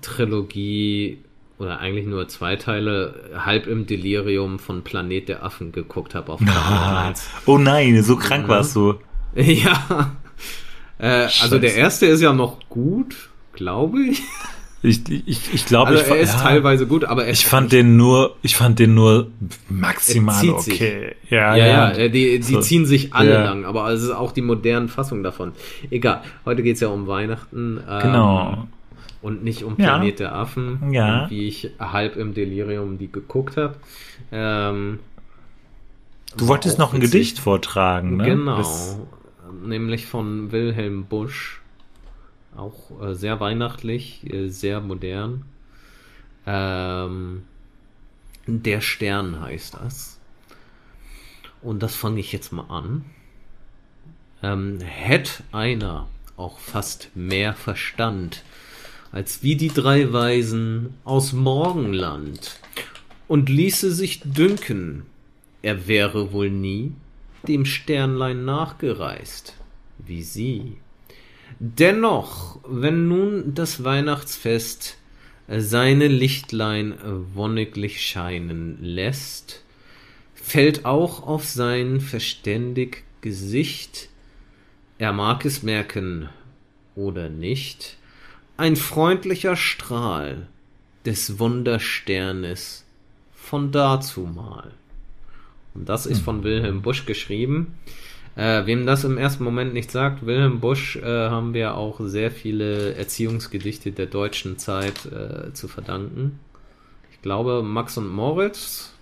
[0.00, 1.18] Trilogie
[1.58, 6.40] oder eigentlich nur zwei Teile halb im Delirium von Planet der Affen geguckt habe auf
[6.46, 7.12] ah,
[7.46, 8.48] Oh nein, so krank mhm.
[8.48, 8.94] warst du.
[9.34, 10.14] Ja.
[10.98, 14.22] Äh, also der erste ist ja noch gut, glaube ich.
[14.84, 17.96] Ich, ich, ich glaube, also ich er ist ja, teilweise gut, aber ich fand den
[17.96, 19.28] nur, ich fand den nur
[19.68, 21.14] maximal okay.
[21.30, 22.08] Ja, ja, ja, ja.
[22.08, 22.60] die, die so.
[22.60, 23.44] ziehen sich alle ja.
[23.44, 25.52] lang, aber es ist auch die modernen Fassungen davon.
[25.90, 26.22] Egal.
[26.44, 27.80] Heute geht's ja um Weihnachten.
[27.88, 28.66] Ähm, genau
[29.22, 31.30] und nicht um Planet der Affen, ja.
[31.30, 33.76] wie ich halb im Delirium die geguckt habe.
[34.32, 34.98] Ähm,
[36.36, 37.12] du wolltest noch ein witzig.
[37.12, 38.24] Gedicht vortragen, ne?
[38.24, 38.98] Genau, das
[39.64, 41.61] nämlich von Wilhelm Busch.
[42.56, 45.44] Auch äh, sehr weihnachtlich, äh, sehr modern.
[46.46, 47.42] Ähm,
[48.46, 50.18] der Stern heißt das.
[51.62, 53.04] Und das fange ich jetzt mal an.
[54.42, 58.42] Ähm, hätt einer auch fast mehr Verstand,
[59.12, 62.58] als wie die drei Weisen aus Morgenland,
[63.28, 65.06] und ließe sich dünken,
[65.62, 66.92] er wäre wohl nie
[67.48, 69.54] dem Sternlein nachgereist,
[69.98, 70.76] wie sie.
[71.58, 74.96] Dennoch, wenn nun das Weihnachtsfest
[75.48, 76.94] seine Lichtlein
[77.34, 79.62] wonniglich scheinen lässt,
[80.34, 84.08] fällt auch auf sein verständig Gesicht,
[84.98, 86.28] er mag es merken
[86.94, 87.96] oder nicht,
[88.56, 90.46] ein freundlicher Strahl
[91.04, 92.84] des Wundersternes
[93.32, 94.72] von dazumal.
[95.74, 96.44] Und das ist von hm.
[96.44, 97.74] Wilhelm Busch geschrieben.
[98.34, 102.30] Äh, wem das im ersten Moment nicht sagt, Wilhelm Busch äh, haben wir auch sehr
[102.30, 106.38] viele Erziehungsgedichte der deutschen Zeit äh, zu verdanken.
[107.12, 108.94] Ich glaube Max und Moritz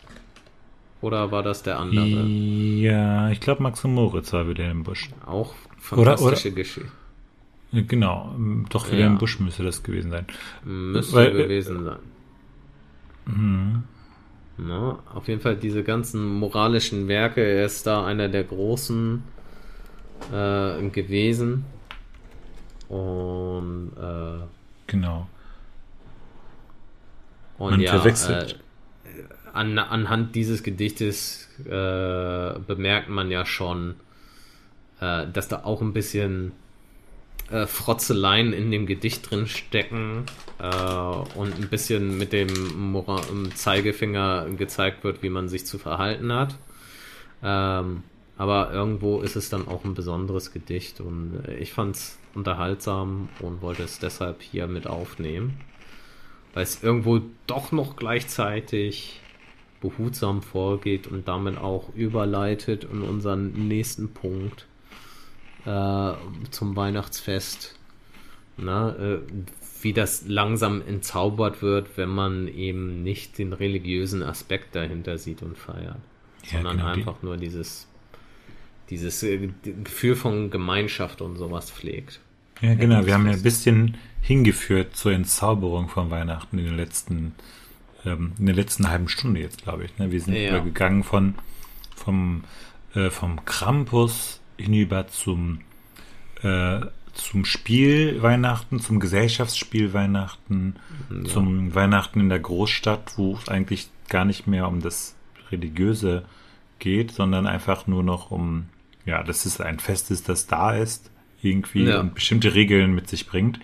[1.01, 2.26] oder war das der andere?
[2.26, 5.11] Ja, ich glaube Max und Moritz war Wilhelm Busch.
[5.24, 6.91] Auch fantastische Geschichte.
[7.72, 8.35] Genau,
[8.68, 9.09] doch für ja.
[9.11, 10.26] Busch müsste das gewesen sein.
[10.64, 11.99] Müsste Weil, äh, gewesen sein.
[13.26, 13.85] Mhm.
[14.63, 19.23] Na, auf jeden Fall diese ganzen moralischen Werke, er ist da einer der großen
[20.33, 21.65] äh, gewesen.
[22.89, 24.45] Und äh,
[24.87, 25.29] genau.
[27.57, 28.61] Und Man ja, verwechselt.
[29.05, 29.09] Äh,
[29.55, 33.97] an, anhand dieses Gedichtes äh, bemerkt man ja schon,
[35.01, 36.53] äh, dass da auch ein bisschen
[37.51, 40.25] äh, Frotzeleien in dem Gedicht drin stecken
[40.59, 42.49] äh, und ein bisschen mit dem
[42.93, 43.21] Mora
[43.55, 46.57] Zeigefinger gezeigt wird, wie man sich zu verhalten hat.
[47.43, 48.03] Ähm,
[48.37, 53.29] aber irgendwo ist es dann auch ein besonderes Gedicht und äh, ich fand es unterhaltsam
[53.41, 55.61] und wollte es deshalb hier mit aufnehmen,
[56.55, 59.21] weil es irgendwo doch noch gleichzeitig
[59.81, 64.67] behutsam vorgeht und damit auch überleitet in unseren nächsten Punkt
[65.67, 66.13] äh,
[66.51, 67.77] zum Weihnachtsfest.
[68.57, 69.21] Na, äh,
[69.83, 75.57] wie das langsam entzaubert wird, wenn man eben nicht den religiösen Aspekt dahinter sieht und
[75.57, 75.97] feiert,
[76.45, 77.89] ja, sondern genau, einfach nur dieses,
[78.91, 82.21] dieses äh, Gefühl von Gemeinschaft und sowas pflegt.
[82.61, 83.07] Ja, genau.
[83.07, 87.35] Wir haben ja ein bisschen hingeführt zur Entzauberung von Weihnachten in den letzten,
[88.05, 89.97] ähm, in der letzten halben Stunde jetzt, glaube ich.
[89.97, 90.13] Ne?
[90.13, 90.51] Wir sind ja.
[90.51, 91.37] übergegangen von
[91.97, 92.45] vom,
[92.95, 95.61] äh, vom Krampus hinüber zum
[96.43, 96.81] äh,
[97.15, 100.77] zum Spiel Weihnachten, zum Gesellschaftsspiel Weihnachten,
[101.11, 101.25] ja.
[101.25, 105.17] zum Weihnachten in der Großstadt, wo es eigentlich gar nicht mehr um das
[105.51, 106.25] Religiöse
[106.79, 108.67] geht, sondern einfach nur noch um,
[109.07, 111.11] ja, das ist ein Fest ist, das da ist,
[111.43, 112.01] irgendwie ja.
[112.01, 113.61] und bestimmte Regeln mit sich bringt.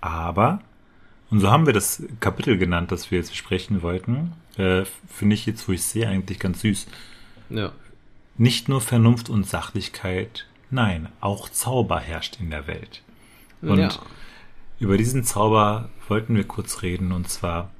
[0.00, 0.60] Aber,
[1.30, 5.46] und so haben wir das Kapitel genannt, das wir jetzt besprechen wollten, äh, finde ich
[5.46, 6.86] jetzt, wo ich sehe, eigentlich ganz süß.
[7.50, 7.72] Ja.
[8.38, 13.02] Nicht nur Vernunft und Sachlichkeit Nein, auch Zauber herrscht in der Welt.
[13.62, 13.90] Und ja.
[14.78, 17.70] über diesen Zauber wollten wir kurz reden und zwar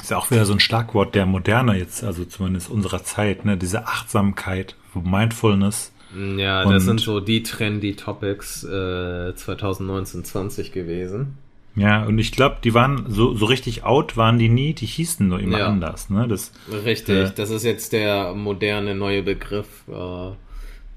[0.00, 3.58] ist ja auch wieder so ein Schlagwort der Moderne jetzt, also zumindest unserer Zeit, ne,
[3.58, 5.92] diese Achtsamkeit, Mindfulness.
[6.36, 11.36] Ja, das sind so die trendy Topics äh, 2019, 20 gewesen.
[11.76, 15.26] Ja, und ich glaube, die waren so, so richtig out waren die nie, die hießen
[15.26, 15.66] nur immer ja.
[15.66, 16.26] anders, ne?
[16.26, 16.52] Das,
[16.84, 19.84] richtig, äh, das ist jetzt der moderne neue Begriff.
[19.88, 20.32] Äh,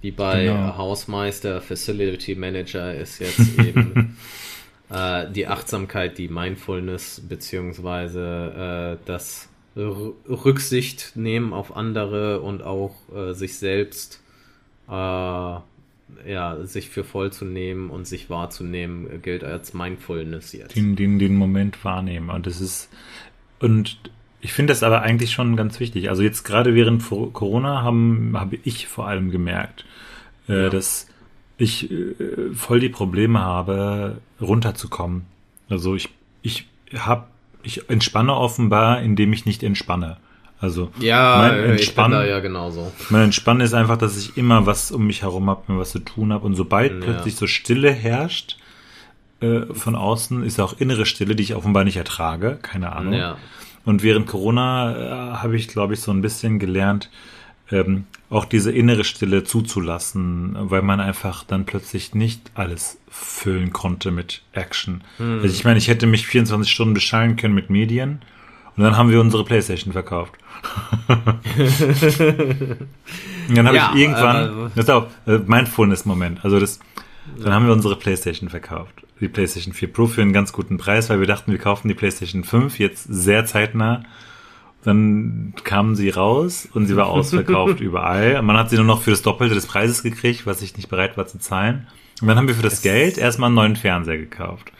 [0.03, 0.77] wie bei genau.
[0.77, 4.17] Hausmeister, Facility Manager ist jetzt eben
[4.89, 13.33] äh, die Achtsamkeit, die Mindfulness, beziehungsweise äh, das Rücksicht nehmen auf andere und auch äh,
[13.33, 14.21] sich selbst
[14.89, 15.55] äh,
[16.27, 20.75] ja, sich für voll zu nehmen und sich wahrzunehmen, gilt als Mindfulness jetzt.
[20.75, 22.29] Den, den, den Moment wahrnehmen.
[22.29, 22.89] Und das ist,
[23.59, 23.97] und
[24.41, 26.09] ich finde das aber eigentlich schon ganz wichtig.
[26.09, 29.85] Also jetzt gerade während Corona haben, habe ich vor allem gemerkt,
[30.49, 30.69] äh, ja.
[30.69, 31.07] dass
[31.57, 32.15] ich äh,
[32.53, 35.23] voll die Probleme habe, runterzukommen.
[35.69, 36.09] Also ich,
[36.41, 37.27] ich habe,
[37.63, 40.17] ich entspanne offenbar, indem ich nicht entspanne.
[40.63, 42.89] Also ja, mein Entspannen, ich bin da ja genauso.
[43.09, 45.99] Mein Entspannen ist einfach, dass ich immer was um mich herum habe, mir was zu
[45.99, 46.45] tun habe.
[46.45, 46.99] Und sobald ja.
[47.01, 48.57] plötzlich so Stille herrscht
[49.41, 52.59] äh, von außen, ist auch innere Stille, die ich offenbar nicht ertrage.
[52.61, 53.11] Keine Ahnung.
[53.11, 53.37] Ja.
[53.83, 57.09] Und während Corona äh, habe ich, glaube ich, so ein bisschen gelernt,
[57.69, 64.11] ähm, auch diese innere Stille zuzulassen, weil man einfach dann plötzlich nicht alles füllen konnte
[64.11, 65.03] mit Action.
[65.17, 65.41] Hm.
[65.41, 68.21] Also ich meine, ich hätte mich 24 Stunden beschallen können mit Medien
[68.77, 70.33] und dann haben wir unsere Playstation verkauft.
[73.47, 76.79] Und dann habe ja, ich irgendwann, äh, das ist auch äh, Mindfulness-Moment, also das,
[77.37, 77.53] dann ja.
[77.53, 79.03] haben wir unsere Playstation verkauft.
[79.19, 81.93] Die Playstation 4 Pro für einen ganz guten Preis, weil wir dachten, wir kaufen die
[81.93, 84.03] Playstation 5 jetzt sehr zeitnah.
[84.83, 88.41] Dann kamen sie raus und sie war ausverkauft überall.
[88.41, 91.15] Man hat sie nur noch für das Doppelte des Preises gekriegt, was ich nicht bereit
[91.15, 91.87] war zu zahlen.
[92.21, 94.71] Und dann haben wir für das, das Geld erstmal einen neuen Fernseher gekauft.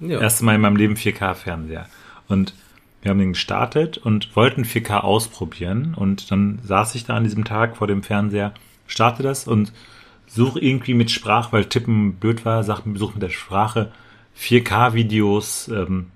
[0.00, 0.20] Ja.
[0.20, 1.86] Erstmal in meinem Leben 4K-Fernseher.
[2.26, 2.54] Und
[3.02, 5.94] wir haben den gestartet und wollten 4K ausprobieren.
[5.94, 8.52] Und dann saß ich da an diesem Tag vor dem Fernseher,
[8.86, 9.72] starte das und
[10.26, 13.90] suche irgendwie mit Sprache, weil Tippen blöd war, sag, such mit der Sprache
[14.38, 16.06] 4K-Videos, ähm,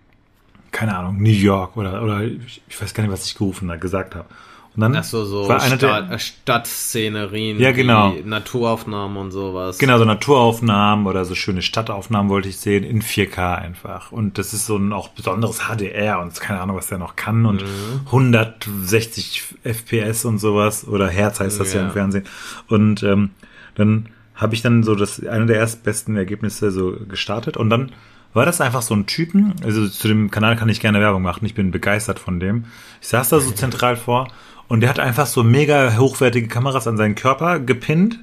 [0.71, 4.15] keine Ahnung, New York oder, oder ich weiß gar nicht, was ich gerufen habe, gesagt
[4.15, 4.29] habe.
[4.77, 8.13] Und dann Ach so, so war eine Stadt, der, Stadtszenerien, ja, genau.
[8.25, 9.79] Naturaufnahmen und sowas.
[9.79, 14.11] Genau, so Naturaufnahmen oder so schöne Stadtaufnahmen wollte ich sehen in 4K einfach.
[14.11, 17.47] Und das ist so ein auch besonderes HDR und keine Ahnung, was der noch kann
[17.47, 18.01] und mhm.
[18.07, 22.25] 160 FPS und sowas oder Herz heißt das ja, ja im Fernsehen.
[22.67, 23.31] Und ähm,
[23.77, 27.93] dann habe ich dann so das eine der erstbesten Ergebnisse so gestartet und dann
[28.33, 31.47] war das einfach so ein Typen, also zu dem Kanal kann ich gerne Werbung machen,
[31.47, 32.65] ich bin begeistert von dem.
[33.01, 34.27] Ich saß da so zentral vor
[34.69, 38.21] und der hat einfach so mega hochwertige Kameras an seinen Körper gepinnt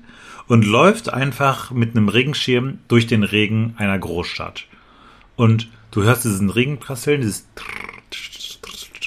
[0.47, 4.65] und läuft einfach mit einem Regenschirm durch den Regen einer Großstadt.
[5.35, 7.47] Und du hörst diesen Regen prasseln, dieses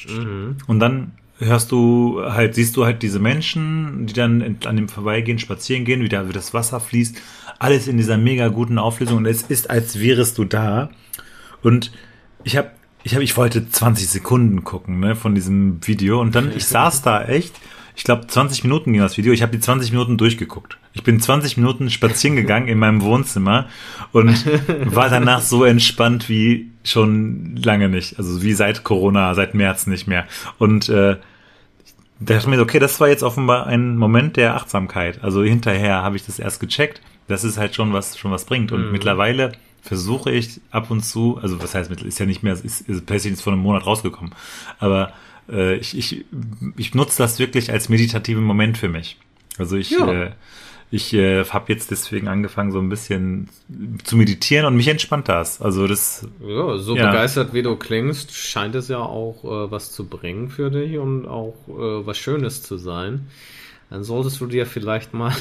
[0.08, 0.56] mhm.
[0.66, 5.38] und dann hörst du halt, siehst du halt diese Menschen, die dann an dem vorbeigehen,
[5.38, 7.20] spazieren gehen, wie da das Wasser fließt,
[7.58, 10.90] alles in dieser mega guten Auflösung und es ist, als wärest du da.
[11.62, 11.92] Und
[12.44, 12.70] ich habe,
[13.04, 17.02] ich habe, ich wollte 20 Sekunden gucken, ne, von diesem Video und dann, ich saß
[17.02, 17.54] da echt,
[17.94, 20.78] ich glaube 20 Minuten ging das Video, ich habe die 20 Minuten durchgeguckt.
[20.94, 23.68] Ich bin 20 Minuten spazieren gegangen in meinem Wohnzimmer
[24.12, 24.46] und
[24.94, 28.18] war danach so entspannt wie schon lange nicht.
[28.18, 30.26] Also wie seit Corona, seit März nicht mehr.
[30.58, 31.16] Und äh,
[32.20, 35.22] da dachte mir, okay, das war jetzt offenbar ein Moment der Achtsamkeit.
[35.22, 38.72] Also hinterher habe ich das erst gecheckt, dass es halt schon was schon was bringt.
[38.72, 38.92] Und mhm.
[38.92, 39.52] mittlerweile
[39.84, 43.34] versuche ich ab und zu, also was heißt, ist ja nicht mehr, ist, ist PlayStation
[43.34, 44.34] ist vor einem Monat rausgekommen,
[44.78, 45.12] aber
[45.48, 46.24] äh, ich, ich,
[46.76, 49.18] ich nutze das wirklich als meditativen Moment für mich.
[49.58, 50.10] Also ich, ja.
[50.10, 50.30] äh,
[50.90, 53.50] ich äh, habe jetzt deswegen angefangen, so ein bisschen
[54.04, 55.60] zu meditieren und mich entspannt das.
[55.60, 56.26] Also das.
[56.40, 57.10] Ja, so ja.
[57.10, 61.26] begeistert wie du klingst, scheint es ja auch äh, was zu bringen für dich und
[61.26, 63.28] auch äh, was Schönes zu sein.
[63.90, 65.34] Dann solltest du dir vielleicht mal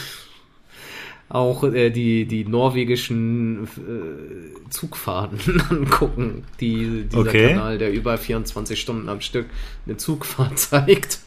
[1.33, 6.43] auch äh, die, die norwegischen äh, Zugfahrten angucken.
[6.59, 7.49] Die, dieser okay.
[7.49, 9.47] Kanal, der über 24 Stunden am Stück
[9.85, 11.19] eine Zugfahrt zeigt.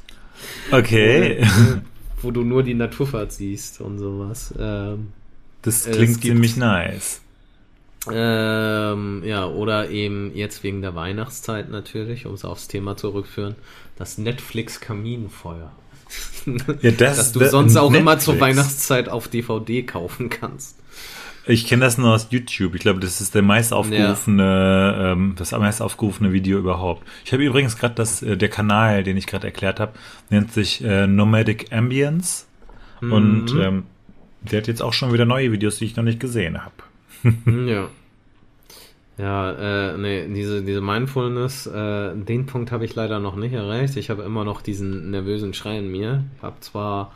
[0.70, 1.38] Okay.
[1.38, 1.46] Äh,
[2.22, 4.54] wo du nur die Naturfahrt siehst und sowas.
[4.58, 5.08] Ähm,
[5.62, 7.20] das klingt ziemlich nice.
[8.08, 13.56] Ähm, ja, oder eben jetzt wegen der Weihnachtszeit natürlich, um es aufs Thema zurückführen,
[13.96, 15.72] das Netflix Kaminfeuer.
[16.80, 18.00] Ja, das, das du sonst auch Netflix.
[18.00, 20.78] immer zur Weihnachtszeit auf DVD kaufen kannst.
[21.48, 22.74] Ich kenne das nur aus YouTube.
[22.74, 25.12] Ich glaube, das ist der meist aufgerufene, ja.
[25.12, 27.06] ähm, das meist aufgerufene Video überhaupt.
[27.24, 29.92] Ich habe übrigens gerade das, äh, der Kanal, den ich gerade erklärt habe,
[30.30, 32.46] nennt sich äh, Nomadic Ambience.
[33.00, 33.12] Mhm.
[33.12, 33.82] Und ähm,
[34.42, 36.74] der hat jetzt auch schon wieder neue Videos, die ich noch nicht gesehen habe.
[37.70, 37.88] ja.
[39.18, 43.96] Ja, äh, nee, diese, diese Mindfulness, äh, den Punkt habe ich leider noch nicht erreicht.
[43.96, 46.24] Ich habe immer noch diesen nervösen Schrei in mir.
[46.36, 47.12] Ich habe zwar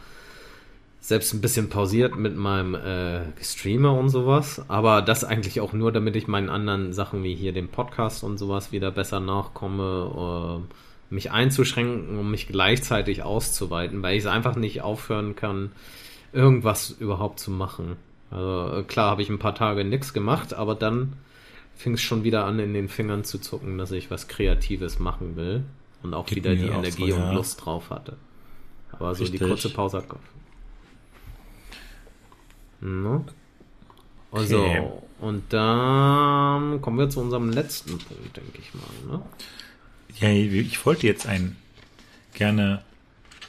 [1.01, 5.93] selbst ein bisschen pausiert mit meinem äh, Streamer und sowas, aber das eigentlich auch nur,
[5.93, 10.61] damit ich meinen anderen Sachen wie hier dem Podcast und sowas wieder besser nachkomme,
[11.11, 15.73] äh, mich einzuschränken, um mich gleichzeitig auszuweiten, weil ich es einfach nicht aufhören kann,
[16.33, 17.97] irgendwas überhaupt zu machen.
[18.31, 21.15] Also klar habe ich ein paar Tage nichts gemacht, aber dann
[21.81, 25.35] fing es schon wieder an, in den Fingern zu zucken, dass ich was Kreatives machen
[25.35, 25.65] will
[26.03, 27.31] und auch Geht wieder die Energie so, ja.
[27.31, 28.19] und Lust drauf hatte.
[28.93, 29.41] Aber so Richtig.
[29.41, 30.41] die kurze Pause hat geholfen.
[32.81, 33.25] Ne?
[34.31, 34.83] Also, okay.
[35.21, 39.17] und dann kommen wir zu unserem letzten Punkt, denke ich mal.
[39.17, 39.23] Ne?
[40.19, 41.57] Ja, ich wollte jetzt ein
[42.35, 42.83] gerne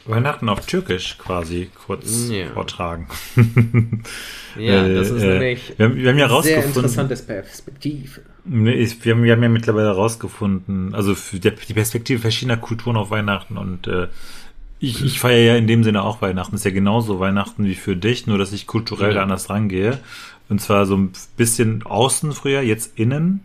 [0.05, 2.47] Weihnachten auf Türkisch quasi kurz ja.
[2.47, 3.07] vortragen.
[4.57, 8.21] ja, das ist äh, nämlich wir, wir haben ja sehr interessantes Perspektive.
[8.43, 13.87] Wir haben, wir haben ja mittlerweile herausgefunden, also die Perspektive verschiedener Kulturen auf Weihnachten und
[13.87, 14.07] äh,
[14.81, 16.55] ich, ich feiere ja in dem Sinne auch Weihnachten.
[16.55, 19.15] Ist ja genauso Weihnachten wie für dich, nur dass ich kulturell ja.
[19.15, 19.99] da anders rangehe.
[20.49, 23.41] Und zwar so ein bisschen außen früher, jetzt innen.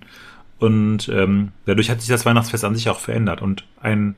[0.58, 3.42] Und ähm, dadurch hat sich das Weihnachtsfest an sich auch verändert.
[3.42, 4.16] Und ein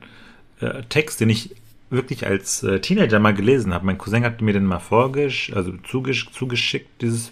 [0.61, 1.55] äh, Text, den ich
[1.89, 3.85] wirklich als äh, Teenager mal gelesen habe.
[3.85, 7.31] Mein Cousin hat mir den mal vorgesch also zugesch zugeschickt, dieses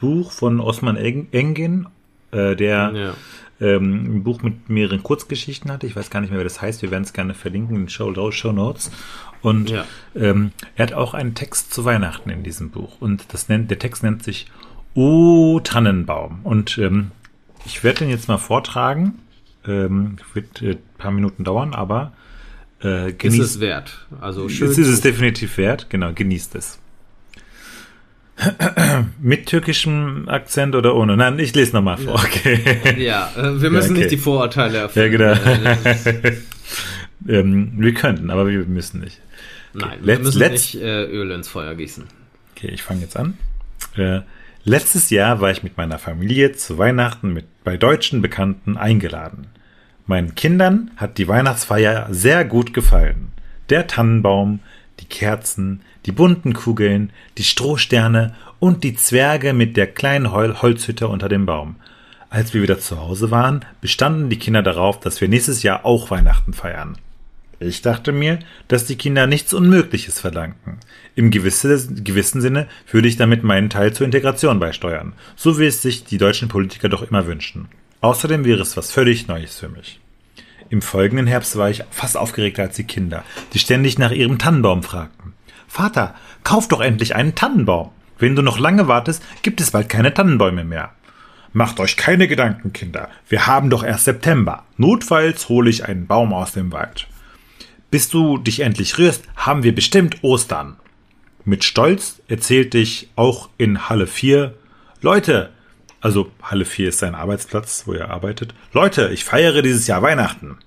[0.00, 1.86] Buch von Osman Engin,
[2.32, 3.14] äh, der ja.
[3.60, 5.86] ähm, ein Buch mit mehreren Kurzgeschichten hatte.
[5.86, 6.82] Ich weiß gar nicht mehr, wie das heißt.
[6.82, 8.90] Wir werden es gerne verlinken in den Show, Show Notes.
[9.42, 9.84] Und ja.
[10.16, 13.00] ähm, er hat auch einen Text zu Weihnachten in diesem Buch.
[13.00, 14.46] Und das nennt, der Text nennt sich
[14.94, 16.40] O Tannenbaum.
[16.42, 17.12] Und ähm,
[17.64, 19.18] ich werde den jetzt mal vortragen.
[19.66, 22.12] Ähm, wird äh, paar Minuten dauern, aber
[22.82, 24.06] äh, genießt, ist es wert.
[24.20, 24.70] Also schön.
[24.70, 26.78] Ist, ist es definitiv wert, genau, genießt es.
[29.20, 31.16] Mit türkischem Akzent oder ohne?
[31.16, 32.14] Nein, ich lese nochmal vor.
[32.14, 32.80] Okay.
[32.98, 33.92] Ja, wir müssen ja, okay.
[33.92, 35.12] nicht die Vorurteile erfüllen.
[35.12, 36.36] Ja, genau.
[37.28, 39.20] ähm, wir könnten, aber wir müssen nicht.
[39.74, 39.86] Okay.
[39.86, 42.04] Nein, wir müssen nicht äh, Öl ins Feuer gießen.
[42.56, 43.36] Okay, ich fange jetzt an.
[43.96, 44.20] Äh,
[44.64, 49.48] letztes Jahr war ich mit meiner Familie zu Weihnachten mit bei deutschen Bekannten eingeladen.
[50.10, 53.30] Meinen Kindern hat die Weihnachtsfeier sehr gut gefallen.
[53.68, 54.58] Der Tannenbaum,
[54.98, 61.28] die Kerzen, die bunten Kugeln, die Strohsterne und die Zwerge mit der kleinen Holzhütte unter
[61.28, 61.76] dem Baum.
[62.28, 66.10] Als wir wieder zu Hause waren, bestanden die Kinder darauf, dass wir nächstes Jahr auch
[66.10, 66.98] Weihnachten feiern.
[67.60, 70.78] Ich dachte mir, dass die Kinder nichts Unmögliches verlangten.
[71.14, 76.02] Im gewissen Sinne würde ich damit meinen Teil zur Integration beisteuern, so wie es sich
[76.02, 77.68] die deutschen Politiker doch immer wünschen.
[78.00, 79.99] Außerdem wäre es was völlig Neues für mich.
[80.70, 84.84] Im folgenden Herbst war ich fast aufgeregter als die Kinder, die ständig nach ihrem Tannenbaum
[84.84, 85.34] fragten.
[85.66, 86.14] Vater,
[86.44, 87.90] kauf doch endlich einen Tannenbaum.
[88.20, 90.92] Wenn du noch lange wartest, gibt es bald keine Tannenbäume mehr.
[91.52, 93.08] Macht euch keine Gedanken, Kinder.
[93.28, 94.64] Wir haben doch erst September.
[94.76, 97.08] Notfalls hole ich einen Baum aus dem Wald.
[97.90, 100.76] Bis du dich endlich rührst, haben wir bestimmt Ostern.
[101.44, 104.54] Mit Stolz erzählte ich auch in Halle 4,
[105.00, 105.50] Leute,
[106.00, 108.54] also Halle 4 ist sein Arbeitsplatz, wo er arbeitet.
[108.72, 110.58] Leute, ich feiere dieses Jahr Weihnachten.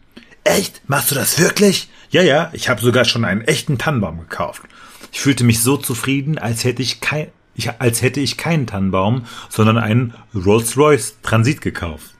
[0.44, 0.82] Echt?
[0.88, 1.90] Machst du das wirklich?
[2.10, 4.64] Ja, ja, ich habe sogar schon einen echten Tannenbaum gekauft.
[5.12, 9.26] Ich fühlte mich so zufrieden, als hätte ich kein, ich, als hätte ich keinen Tannenbaum,
[9.50, 12.14] sondern einen Rolls-Royce Transit gekauft.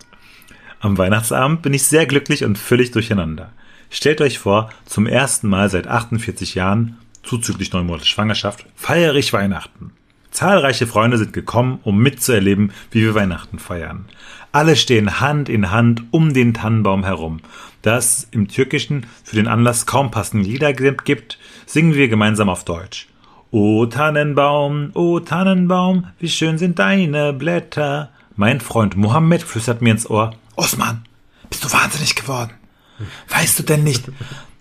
[0.80, 3.52] Am Weihnachtsabend bin ich sehr glücklich und völlig durcheinander.
[3.90, 9.34] Stellt euch vor, zum ersten Mal seit 48 Jahren, zuzüglich neun Monate Schwangerschaft, feiere ich
[9.34, 9.92] Weihnachten.
[10.34, 14.06] Zahlreiche Freunde sind gekommen, um mitzuerleben, wie wir Weihnachten feiern.
[14.52, 17.40] Alle stehen Hand in Hand um den Tannenbaum herum.
[17.84, 22.66] Da es im Türkischen für den Anlass kaum passende Lieder gibt, singen wir gemeinsam auf
[22.66, 23.08] Deutsch.
[23.52, 28.10] O Tannenbaum, o Tannenbaum, wie schön sind deine Blätter.
[28.36, 31.04] Mein Freund Mohammed flüstert mir ins Ohr, Osman,
[31.50, 32.52] bist du wahnsinnig geworden?
[33.30, 34.06] Weißt du denn nicht,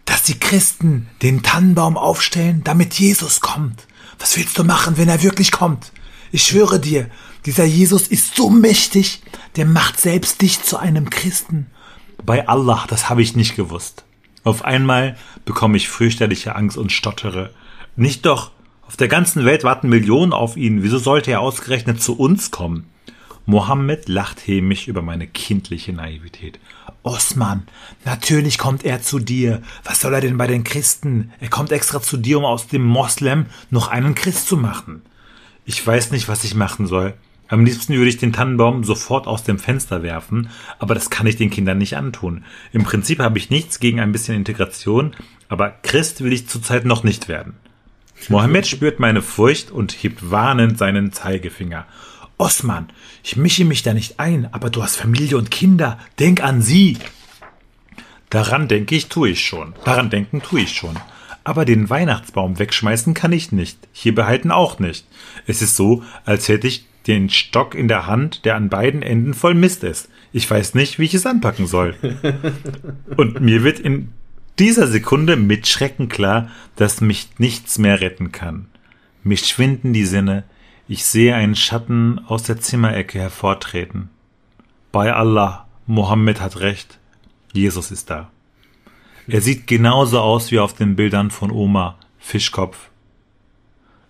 [0.04, 3.86] dass die Christen den Tannenbaum aufstellen, damit Jesus kommt?
[4.18, 5.92] Was willst du machen, wenn er wirklich kommt?
[6.30, 7.10] Ich schwöre dir,
[7.44, 9.22] dieser Jesus ist so mächtig,
[9.56, 11.66] der macht selbst dich zu einem Christen.
[12.24, 14.04] Bei Allah, das habe ich nicht gewusst.
[14.44, 17.52] Auf einmal bekomme ich fürchterliche Angst und stottere.
[17.96, 18.52] Nicht doch,
[18.86, 20.82] auf der ganzen Welt warten Millionen auf ihn.
[20.82, 22.84] Wieso sollte er ausgerechnet zu uns kommen?
[23.46, 26.60] Mohammed lacht hämisch über meine kindliche Naivität.
[27.04, 27.64] Osman,
[28.04, 29.62] natürlich kommt er zu dir.
[29.84, 31.32] Was soll er denn bei den Christen?
[31.40, 35.02] Er kommt extra zu dir, um aus dem Moslem noch einen Christ zu machen.
[35.64, 37.14] Ich weiß nicht, was ich machen soll.
[37.48, 40.48] Am liebsten würde ich den Tannenbaum sofort aus dem Fenster werfen,
[40.78, 42.44] aber das kann ich den Kindern nicht antun.
[42.72, 45.14] Im Prinzip habe ich nichts gegen ein bisschen Integration,
[45.48, 47.54] aber Christ will ich zurzeit noch nicht werden.
[48.28, 51.84] Mohammed spürt meine Furcht und hebt warnend seinen Zeigefinger.
[52.38, 52.88] Osman,
[53.22, 55.98] ich mische mich da nicht ein, aber du hast Familie und Kinder.
[56.18, 56.98] Denk an sie.
[58.30, 59.74] Daran denke ich, tue ich schon.
[59.84, 60.96] Daran denken tue ich schon.
[61.44, 63.78] Aber den Weihnachtsbaum wegschmeißen kann ich nicht.
[63.92, 65.06] Hier behalten auch nicht.
[65.46, 69.34] Es ist so, als hätte ich den Stock in der Hand, der an beiden Enden
[69.34, 70.08] voll Mist ist.
[70.32, 71.96] Ich weiß nicht, wie ich es anpacken soll.
[73.16, 74.12] Und mir wird in
[74.58, 78.66] dieser Sekunde mit Schrecken klar, dass mich nichts mehr retten kann.
[79.24, 80.44] Mich schwinden die Sinne,
[80.88, 84.10] ich sehe einen Schatten aus der Zimmerecke hervortreten.
[84.90, 86.98] Bei Allah, Mohammed hat recht,
[87.52, 88.30] Jesus ist da.
[89.28, 92.90] Er sieht genauso aus wie auf den Bildern von Oma, Fischkopf.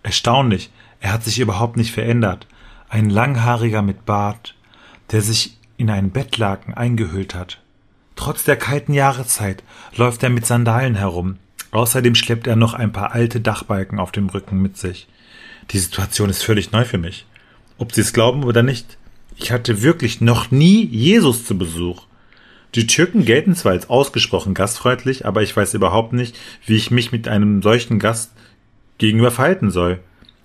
[0.02, 0.70] Erstaunlich,
[1.00, 2.46] er hat sich überhaupt nicht verändert.
[2.88, 4.54] Ein langhaariger mit Bart,
[5.10, 7.60] der sich in einen Bettlaken eingehüllt hat.
[8.16, 9.62] Trotz der kalten Jahreszeit
[9.96, 11.38] läuft er mit Sandalen herum.
[11.70, 15.08] Außerdem schleppt er noch ein paar alte Dachbalken auf dem Rücken mit sich.
[15.70, 17.26] Die Situation ist völlig neu für mich.
[17.78, 18.98] Ob Sie es glauben oder nicht,
[19.36, 22.02] ich hatte wirklich noch nie Jesus zu Besuch.
[22.74, 27.12] Die Türken gelten zwar als ausgesprochen gastfreundlich, aber ich weiß überhaupt nicht, wie ich mich
[27.12, 28.32] mit einem solchen Gast
[28.98, 30.00] gegenüber verhalten soll.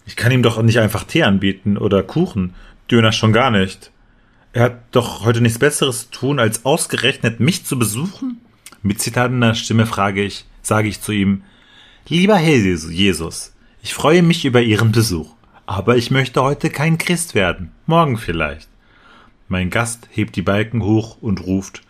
[0.05, 2.53] Ich kann ihm doch nicht einfach Tee anbieten oder Kuchen,
[2.89, 3.91] Döner schon gar nicht.
[4.53, 8.41] Er hat doch heute nichts Besseres zu tun, als ausgerechnet mich zu besuchen?
[8.81, 11.43] Mit zitternder Stimme frage ich, sage ich zu ihm,
[12.07, 15.33] Lieber Herr Jesus, ich freue mich über Ihren Besuch,
[15.65, 18.69] aber ich möchte heute kein Christ werden, morgen vielleicht.
[19.47, 21.81] Mein Gast hebt die Balken hoch und ruft,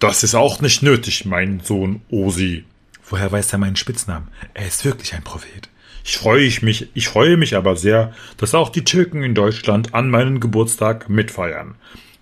[0.00, 2.64] Das ist auch nicht nötig, mein Sohn Osi.
[3.04, 4.28] Woher weiß er meinen Spitznamen?
[4.54, 5.68] Er ist wirklich ein Prophet.
[6.04, 10.08] Ich freue mich, ich freue mich aber sehr, dass auch die Türken in Deutschland an
[10.08, 11.74] meinem Geburtstag mitfeiern.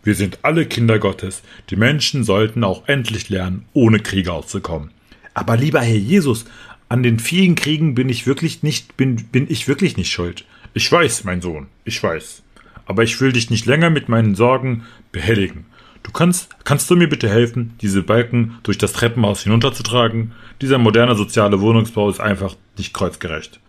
[0.02, 1.42] Wir sind alle Kinder Gottes.
[1.70, 4.90] Die Menschen sollten auch endlich lernen, ohne Kriege auszukommen.
[5.34, 6.46] Aber lieber Herr Jesus,
[6.88, 10.44] an den vielen Kriegen bin ich wirklich nicht, bin, bin ich wirklich nicht schuld.
[10.74, 12.42] Ich weiß, mein Sohn, ich weiß.
[12.86, 15.66] Aber ich will dich nicht länger mit meinen Sorgen behelligen.
[16.02, 20.32] Du kannst, kannst du mir bitte helfen, diese Balken durch das Treppenhaus hinunterzutragen?
[20.62, 23.60] Dieser moderne soziale Wohnungsbau ist einfach nicht kreuzgerecht.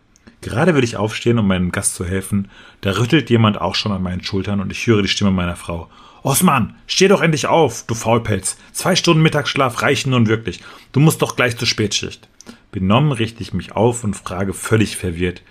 [0.42, 2.50] Gerade will ich aufstehen, um meinem Gast zu helfen,
[2.80, 5.90] da rüttelt jemand auch schon an meinen Schultern und ich höre die Stimme meiner Frau.
[6.24, 8.58] Osman, steh doch endlich auf, du Faulpelz.
[8.72, 10.62] Zwei Stunden Mittagsschlaf reichen nun wirklich.
[10.94, 12.30] Du musst doch gleich zur Spätschicht.
[12.72, 15.42] Benommen richte ich mich auf und frage völlig verwirrt.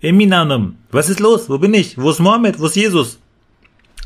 [0.00, 1.48] Eminanum, was ist los?
[1.48, 1.96] Wo bin ich?
[1.96, 2.58] Wo ist Mohammed?
[2.58, 3.18] Wo ist Jesus?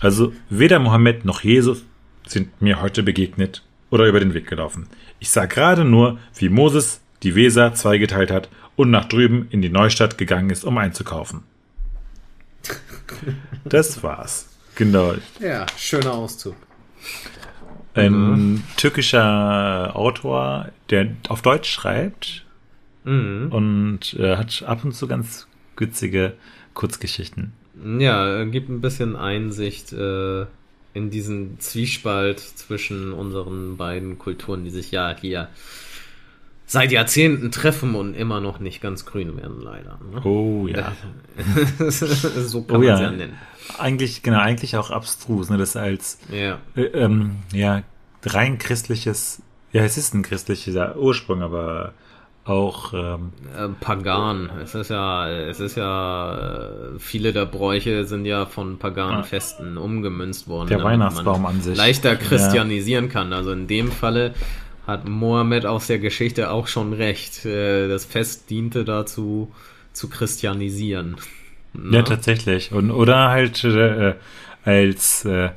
[0.01, 1.85] Also weder Mohammed noch Jesus
[2.27, 4.89] sind mir heute begegnet oder über den Weg gelaufen.
[5.21, 9.71] Ich sah gerade nur, wie Moses die Weser zweigeteilt hat und nach drüben in die
[9.71, 11.43] Neustadt gegangen ist, um einzukaufen.
[13.65, 14.49] Das war's.
[14.75, 15.15] Genau.
[15.41, 16.57] Ja, schöner Auszug.
[17.97, 18.63] Ein mhm.
[18.77, 22.45] türkischer Autor, der auf Deutsch schreibt
[23.05, 23.49] mhm.
[23.51, 26.35] und äh, hat ab und zu ganz witzige
[26.75, 27.53] Kurzgeschichten.
[27.99, 30.47] Ja, gibt ein bisschen Einsicht äh,
[30.95, 35.49] in diesen Zwiespalt zwischen unseren beiden Kulturen, die sich ja hier
[36.65, 39.99] seit Jahrzehnten treffen und immer noch nicht ganz grün werden, leider.
[40.13, 40.23] Ne?
[40.25, 40.93] Oh ja.
[41.91, 43.01] so kann oh, man ja.
[43.01, 43.37] ja nennen.
[43.79, 45.59] Eigentlich, genau, eigentlich auch abstrus, ne?
[45.59, 46.59] Das als ja.
[46.75, 47.83] Äh, ähm, ja,
[48.25, 49.43] rein christliches,
[49.73, 51.93] ja, es ist ein christlicher Ursprung, aber
[52.47, 54.51] auch ähm, äh, pagan.
[54.63, 59.23] Es ist ja, es ist ja, äh, viele der Bräuche sind ja von paganen ah,
[59.25, 60.69] Festen umgemünzt worden.
[60.69, 61.77] Der Weihnachtsbaum an sich.
[61.77, 63.11] Leichter christianisieren ja.
[63.11, 63.33] kann.
[63.33, 64.35] Also in dem Falle
[64.87, 67.45] hat Mohammed aus der Geschichte auch schon recht.
[67.45, 69.53] Äh, das Fest diente dazu,
[69.93, 71.17] zu christianisieren.
[71.79, 71.99] Na?
[71.99, 72.73] Ja, tatsächlich.
[72.73, 74.15] Und, oder halt äh,
[74.65, 75.51] als äh,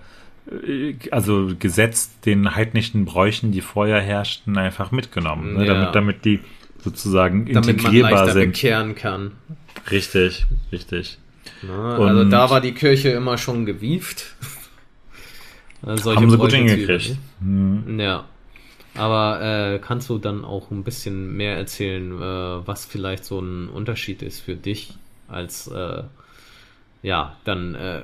[1.12, 5.56] also gesetzt den heidnischen Bräuchen, die vorher herrschten, einfach mitgenommen.
[5.56, 5.66] Ne?
[5.66, 5.74] Ja.
[5.74, 6.40] Damit, damit die
[6.84, 8.54] sozusagen integrierbar Damit man sind.
[8.54, 9.32] bekehren kann.
[9.92, 11.18] Richtig, richtig.
[11.62, 14.36] Na, also da war die Kirche immer schon gewieft.
[15.82, 17.18] Solche haben sie gut hingekriegt.
[17.40, 18.00] Mhm.
[18.00, 18.26] Ja.
[18.96, 23.70] Aber äh, kannst du dann auch ein bisschen mehr erzählen, äh, was vielleicht so ein
[23.70, 24.96] Unterschied ist für dich
[25.30, 26.04] als äh,
[27.02, 28.02] ja dann äh,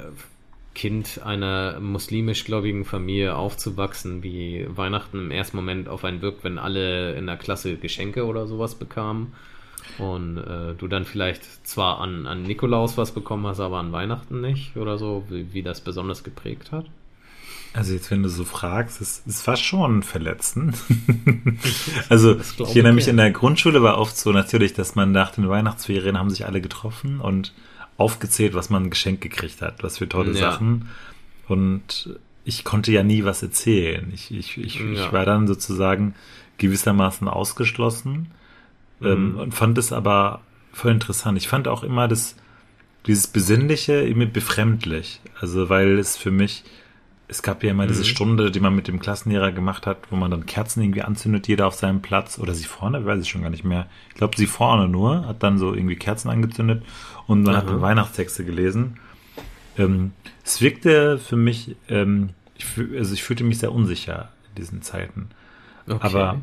[0.74, 6.60] Kind einer muslimisch gläubigen Familie aufzuwachsen, wie Weihnachten im ersten Moment auf einen wirkt, wenn
[6.60, 9.34] alle in der Klasse Geschenke oder sowas bekamen
[9.98, 14.42] und äh, du dann vielleicht zwar an, an Nikolaus was bekommen hast, aber an Weihnachten
[14.42, 16.86] nicht oder so, wie, wie das besonders geprägt hat?
[17.76, 20.78] Also jetzt, wenn du so fragst, es, es war schon verletzend.
[22.10, 25.50] also ich erinnere mich in der Grundschule war oft so natürlich, dass man nach den
[25.50, 27.54] Weihnachtsferien haben sich alle getroffen und
[27.98, 30.52] aufgezählt, was man geschenkt gekriegt hat, was für tolle ja.
[30.52, 30.88] Sachen.
[31.50, 34.10] Und ich konnte ja nie was erzählen.
[34.14, 34.86] Ich, ich, ich, ja.
[34.94, 36.16] ich war dann sozusagen
[36.58, 38.32] gewissermaßen ausgeschlossen
[39.02, 39.08] mhm.
[39.08, 41.38] ähm, und fand es aber voll interessant.
[41.38, 42.38] Ich fand auch immer das,
[43.06, 45.20] dieses Besinnliche immer befremdlich.
[45.42, 46.64] Also weil es für mich
[47.28, 47.90] es gab ja immer mhm.
[47.90, 51.48] diese Stunde, die man mit dem Klassenlehrer gemacht hat, wo man dann Kerzen irgendwie anzündet,
[51.48, 52.38] jeder auf seinem Platz.
[52.40, 53.88] Oder sie vorne, weiß ich schon gar nicht mehr.
[54.10, 56.84] Ich glaube, sie vorne nur, hat dann so irgendwie Kerzen angezündet
[57.28, 57.58] und man mhm.
[57.58, 58.98] hat Weihnachtstexte gelesen.
[59.78, 60.14] Ähm,
[60.44, 62.66] es wirkte für mich, ähm, ich,
[62.98, 65.30] also ich fühlte mich sehr unsicher in diesen Zeiten.
[65.88, 66.00] Okay.
[66.02, 66.42] Aber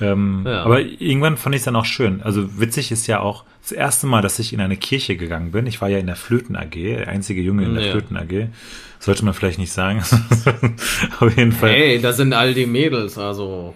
[0.00, 0.62] ähm, ja.
[0.62, 2.22] Aber irgendwann fand ich es dann auch schön.
[2.22, 5.66] Also witzig ist ja auch das erste Mal, dass ich in eine Kirche gegangen bin.
[5.66, 7.92] Ich war ja in der Flöten AG, der einzige Junge in der ja.
[7.92, 8.48] Flöten AG.
[8.98, 10.02] Sollte man vielleicht nicht sagen.
[11.20, 11.70] Auf jeden Fall.
[11.70, 13.74] Hey, da sind all die Mädels, also.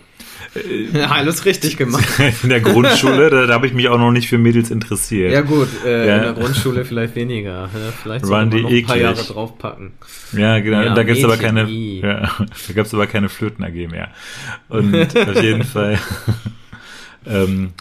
[0.93, 2.05] Ja, alles richtig gemacht.
[2.43, 5.33] In der Grundschule, da, da habe ich mich auch noch nicht für Mädels interessiert.
[5.33, 6.17] Ja gut, äh, ja.
[6.17, 7.71] in der Grundschule vielleicht weniger.
[8.03, 9.93] Vielleicht Waren die noch ein paar Jahre draufpacken.
[10.33, 10.83] Ja, genau.
[10.83, 12.31] Ja, da gibt's aber keine, ja,
[12.67, 14.09] da gab's aber keine Flöten AG mehr.
[14.69, 15.99] Und auf jeden Fall.
[17.27, 17.73] ähm,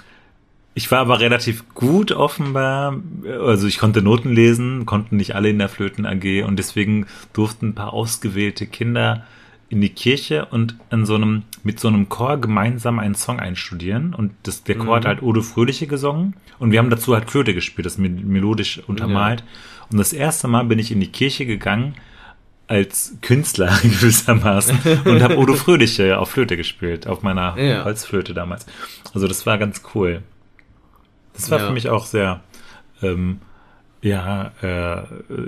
[0.74, 5.60] ich war aber relativ gut offenbar, also ich konnte Noten lesen, konnten nicht alle in
[5.60, 9.26] der Flöten AG und deswegen durften ein paar ausgewählte Kinder
[9.70, 14.16] in die Kirche und in so einem, mit so einem Chor gemeinsam einen Song einstudieren.
[14.16, 14.96] Und das, der Chor mhm.
[14.96, 16.36] hat halt Odo Fröhliche gesungen.
[16.58, 19.42] Und wir haben dazu halt Flöte gespielt, das melodisch untermalt.
[19.42, 19.46] Ja.
[19.92, 21.94] Und das erste Mal bin ich in die Kirche gegangen
[22.68, 27.84] als Künstler gewissermaßen und habe Odo Fröhliche auf Flöte gespielt, auf meiner ja.
[27.84, 28.66] Holzflöte damals.
[29.14, 30.22] Also das war ganz cool.
[31.40, 31.68] Das war ja.
[31.68, 32.42] für mich auch sehr,
[33.02, 33.40] ähm,
[34.02, 35.04] ja, äh,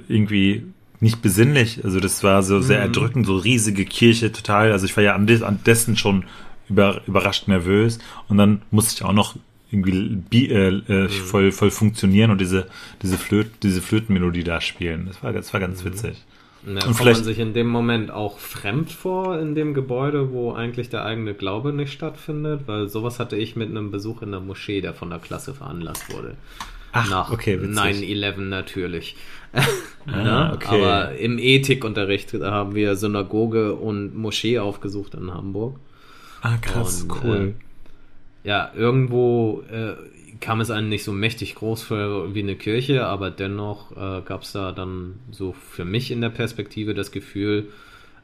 [0.08, 0.66] irgendwie
[1.00, 1.84] nicht besinnlich.
[1.84, 2.84] Also das war so sehr mhm.
[2.84, 4.72] erdrückend, so riesige Kirche, total.
[4.72, 6.26] Also ich war ja an, des, an dessen schon
[6.70, 9.36] über, überrascht nervös und dann musste ich auch noch
[9.72, 11.10] irgendwie äh, äh, mhm.
[11.10, 12.68] voll, voll funktionieren und diese,
[13.02, 15.06] diese, Flöt, diese Flötenmelodie da spielen.
[15.08, 15.88] Das war, das war ganz mhm.
[15.88, 16.24] witzig.
[16.66, 20.54] Ja, und kommt man sich in dem Moment auch fremd vor in dem Gebäude, wo
[20.54, 22.64] eigentlich der eigene Glaube nicht stattfindet?
[22.68, 26.14] Weil sowas hatte ich mit einem Besuch in der Moschee, der von der Klasse veranlasst
[26.14, 26.36] wurde.
[26.92, 29.16] Ach, Nach okay, 9-11 natürlich.
[30.08, 30.84] ah, okay.
[30.84, 35.80] Aber im Ethikunterricht haben wir Synagoge und Moschee aufgesucht in Hamburg.
[36.42, 37.54] Ah, krass, und, cool.
[38.44, 39.96] Äh, ja, irgendwo äh,
[40.42, 44.42] kam es einem nicht so mächtig groß vor wie eine Kirche, aber dennoch äh, gab
[44.42, 47.70] es da dann so für mich in der Perspektive das Gefühl,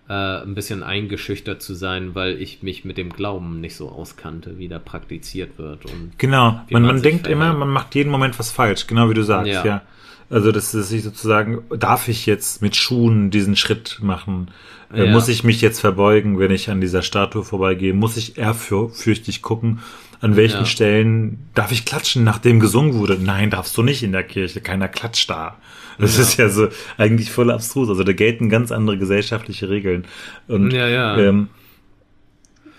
[0.09, 4.57] äh, ein bisschen eingeschüchtert zu sein, weil ich mich mit dem Glauben nicht so auskannte,
[4.57, 5.85] wie da praktiziert wird.
[5.85, 9.13] Und genau, man, man, man denkt immer, man macht jeden Moment was falsch, genau wie
[9.13, 9.65] du sagst, ja.
[9.65, 9.81] ja.
[10.29, 14.51] Also, dass, ich sozusagen, darf ich jetzt mit Schuhen diesen Schritt machen?
[14.93, 15.11] Äh, ja.
[15.11, 17.93] Muss ich mich jetzt verbeugen, wenn ich an dieser Statue vorbeigehe?
[17.93, 19.79] Muss ich ehrfürchtig gucken?
[20.19, 20.65] An welchen ja.
[20.65, 23.17] Stellen darf ich klatschen, nachdem gesungen wurde?
[23.19, 24.61] Nein, darfst du nicht in der Kirche.
[24.61, 25.57] Keiner klatscht da.
[25.99, 26.23] Das ja.
[26.23, 27.89] ist ja so eigentlich voll abstrus.
[27.89, 30.05] Also da gelten ganz andere gesellschaftliche Regeln.
[30.47, 31.17] Und ja, ja.
[31.17, 31.49] Ähm,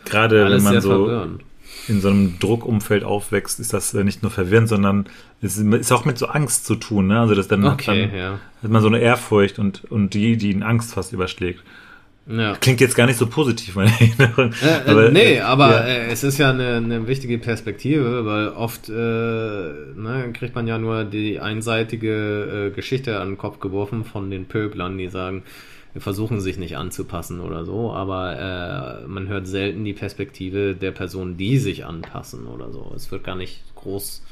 [0.04, 1.42] gerade wenn man so verwirrend.
[1.86, 5.06] in so einem Druckumfeld aufwächst, ist das nicht nur verwirrend, sondern
[5.40, 7.08] es ist auch mit so Angst zu tun.
[7.08, 7.20] Ne?
[7.20, 8.38] Also das dann, okay, dann ja.
[8.62, 11.62] hat man so eine Ehrfurcht und, und die, die in Angst fast überschlägt.
[12.28, 12.54] Ja.
[12.56, 14.52] Klingt jetzt gar nicht so positiv, meine Erinnerung.
[14.62, 15.84] Äh, äh, aber, nee, aber ja.
[15.86, 20.78] äh, es ist ja eine, eine wichtige Perspektive, weil oft äh, ne, kriegt man ja
[20.78, 25.42] nur die einseitige äh, Geschichte an den Kopf geworfen von den Pöblern, die sagen,
[25.94, 30.90] wir versuchen sich nicht anzupassen oder so, aber äh, man hört selten die Perspektive der
[30.90, 32.92] Personen, die sich anpassen oder so.
[32.94, 34.22] Es wird gar nicht groß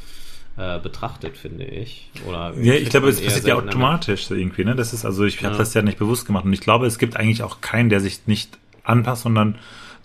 [0.57, 2.11] äh, betrachtet, finde ich.
[2.27, 4.43] Oder ja, ich glaube, es passiert ja automatisch damit.
[4.43, 4.65] irgendwie.
[4.65, 4.75] Ne?
[4.75, 5.49] Das ist also, ich ja.
[5.49, 8.01] habe das ja nicht bewusst gemacht und ich glaube, es gibt eigentlich auch keinen, der
[8.01, 9.57] sich nicht anpasst, sondern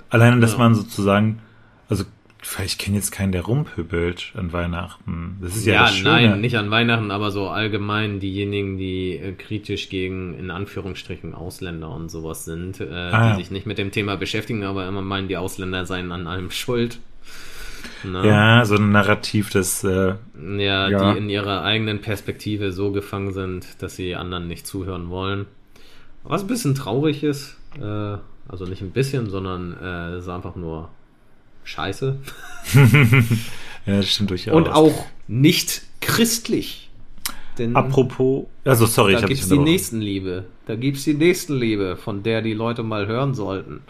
[0.10, 0.58] alleine, dass ja.
[0.58, 1.40] man sozusagen,
[1.90, 2.04] also
[2.66, 5.38] ich kenne jetzt keinen, der rumpöbelt an Weihnachten.
[5.42, 6.10] Das ist ja, ja das Schöne.
[6.10, 11.92] nein, nicht an Weihnachten, aber so allgemein diejenigen, die äh, kritisch gegen in Anführungsstrichen Ausländer
[11.92, 15.28] und sowas sind, äh, ah, die sich nicht mit dem Thema beschäftigen, aber immer meinen,
[15.28, 17.00] die Ausländer seien an allem schuld.
[18.04, 18.28] Ne?
[18.28, 19.84] Ja, so ein Narrativ, das.
[19.84, 20.16] Äh,
[20.58, 25.10] ja, ja, die in ihrer eigenen Perspektive so gefangen sind, dass sie anderen nicht zuhören
[25.10, 25.46] wollen.
[26.24, 27.58] Was ein bisschen traurig ist.
[27.80, 30.90] Äh, also nicht ein bisschen, sondern äh, ist einfach nur
[31.64, 32.18] scheiße.
[33.86, 34.54] ja, das stimmt durchaus.
[34.54, 36.90] Und auch nicht christlich.
[37.58, 40.46] Denn Apropos, also sorry, da ich habe gibt's die Nächstenliebe.
[40.66, 43.82] Da gibt's die Nächstenliebe, von der die Leute mal hören sollten.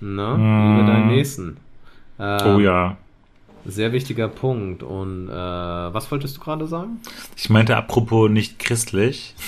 [0.00, 0.76] Na, mm.
[0.76, 1.56] liebe deinen Nächsten.
[2.18, 2.96] Ähm, oh ja.
[3.68, 4.82] Sehr wichtiger Punkt.
[4.82, 7.00] Und äh, was wolltest du gerade sagen?
[7.36, 9.34] Ich meinte apropos nicht christlich.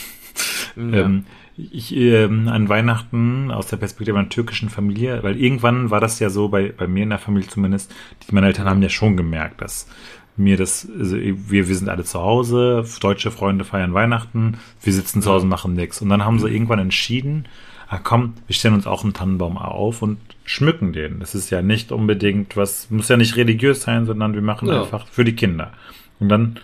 [0.77, 1.01] Ja.
[1.01, 1.25] ähm,
[1.57, 6.31] ich ähm, an Weihnachten aus der Perspektive einer türkischen Familie, weil irgendwann war das ja
[6.31, 7.93] so, bei, bei mir in der Familie zumindest,
[8.23, 9.89] die, meine Eltern haben ja schon gemerkt, dass
[10.37, 15.21] mir das, also wir, wir sind alle zu Hause, deutsche Freunde feiern Weihnachten, wir sitzen
[15.21, 16.01] zu Hause und machen nichts.
[16.01, 17.47] Und dann haben sie irgendwann entschieden,
[17.89, 21.21] ah komm, wir stellen uns auch einen Tannenbaum auf und schmücken den.
[21.21, 24.83] Das ist ja nicht unbedingt was, muss ja nicht religiös sein, sondern wir machen ja.
[24.83, 25.73] einfach für die Kinder.
[26.21, 26.59] Und dann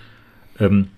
[0.60, 0.88] ähm,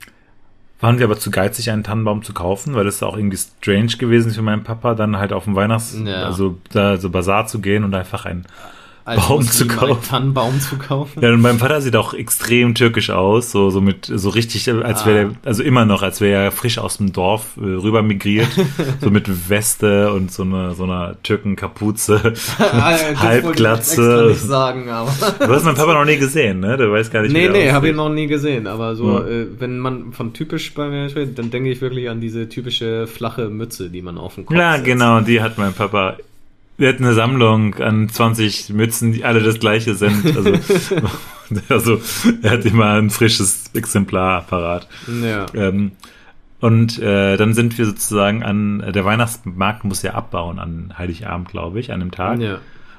[0.81, 4.33] waren wir aber zu geizig, einen Tannenbaum zu kaufen, weil das auch irgendwie strange gewesen
[4.33, 6.25] für meinen Papa, dann halt auf dem Weihnachts-, ja.
[6.25, 8.47] also da so Bazar zu gehen und einfach ein
[9.07, 9.93] als Baum zu kaufen.
[9.93, 11.23] Einen Tannenbaum zu kaufen.
[11.23, 15.03] Ja, und mein Vater sieht auch extrem türkisch aus, so, so mit, so richtig, als
[15.03, 15.07] ah.
[15.07, 18.49] wäre also immer noch, als wäre er frisch aus dem Dorf äh, rüber migriert,
[19.01, 24.31] so mit Weste und so einer, so einer Türkenkapuze, ah, Halbglatze.
[24.33, 25.13] Ich sagen, aber.
[25.39, 26.77] Du hast meinen Papa noch nie gesehen, ne?
[26.77, 29.27] Du weißt gar nicht, Nee, nee, habe ihn noch nie gesehen, aber so, ja.
[29.27, 33.07] äh, wenn man von typisch bei mir spricht, dann denke ich wirklich an diese typische
[33.07, 34.85] flasche Mütze, die man auf dem Kopf Ja, setzt.
[34.85, 36.17] genau, die hat mein Papa
[36.79, 40.37] wir hatten eine Sammlung an 20 Mützen, die alle das gleiche sind.
[40.37, 40.53] Also,
[41.69, 42.01] also
[42.43, 44.89] er hat immer ein frisches Exemplar parat.
[45.23, 45.47] Ja.
[45.55, 45.93] Ähm,
[46.61, 51.81] und äh, dann sind wir sozusagen an, der Weihnachtsmarkt muss ja abbauen an Heiligabend, glaube
[51.81, 52.41] ich, an dem Tag.
[52.41, 52.59] Ja.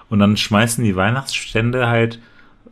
[0.10, 2.20] Und dann schmeißen die Weihnachtsstände halt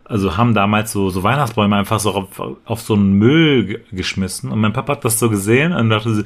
[0.06, 4.51] also haben damals so, so Weihnachtsbäume einfach so auf, auf so einen Müll geschmissen.
[4.51, 6.24] Und mein Papa hat das so gesehen und dachte,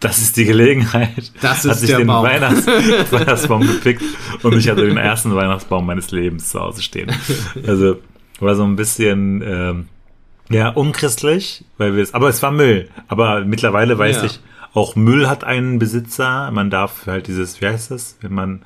[0.00, 1.32] das ist die Gelegenheit.
[1.40, 2.24] Das ist hat sich den Baum.
[2.24, 2.66] Weihnachts
[3.10, 4.02] Weihnachtsbaum gepickt
[4.42, 7.12] und ich hatte den ersten Weihnachtsbaum meines Lebens zu Hause stehen.
[7.66, 7.98] Also
[8.40, 9.88] war so ein bisschen ähm,
[10.48, 12.88] ja unchristlich, weil wir es, aber es war Müll.
[13.08, 14.24] Aber mittlerweile weiß ja.
[14.24, 14.40] ich,
[14.72, 16.50] auch Müll hat einen Besitzer.
[16.50, 18.62] Man darf halt dieses, wie heißt das, wenn man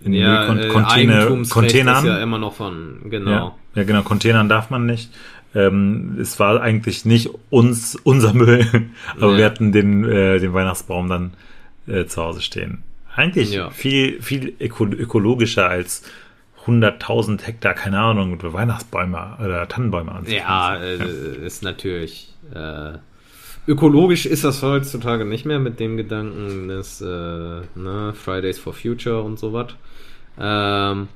[0.00, 2.04] in ja, Kon äh, Container, Containern.
[2.04, 3.30] ist ja immer noch von, genau.
[3.30, 5.10] Ja, ja, genau, Containern darf man nicht.
[5.56, 8.66] Ähm, es war eigentlich nicht uns unser Müll,
[9.16, 9.38] aber ja.
[9.38, 11.32] wir hatten den, äh, den Weihnachtsbaum dann
[11.86, 12.82] äh, zu Hause stehen.
[13.14, 13.70] Eigentlich ja.
[13.70, 16.02] viel, viel öko ökologischer als
[16.66, 20.46] 100.000 Hektar, keine Ahnung, Weihnachtsbäume oder Tannenbäume anzupflanzen.
[20.46, 22.98] Ja, äh, ist natürlich äh,
[23.66, 29.22] ökologisch ist das heutzutage nicht mehr mit dem Gedanken des äh, ne, Fridays for Future
[29.22, 29.74] und so was.
[30.38, 31.08] Ähm,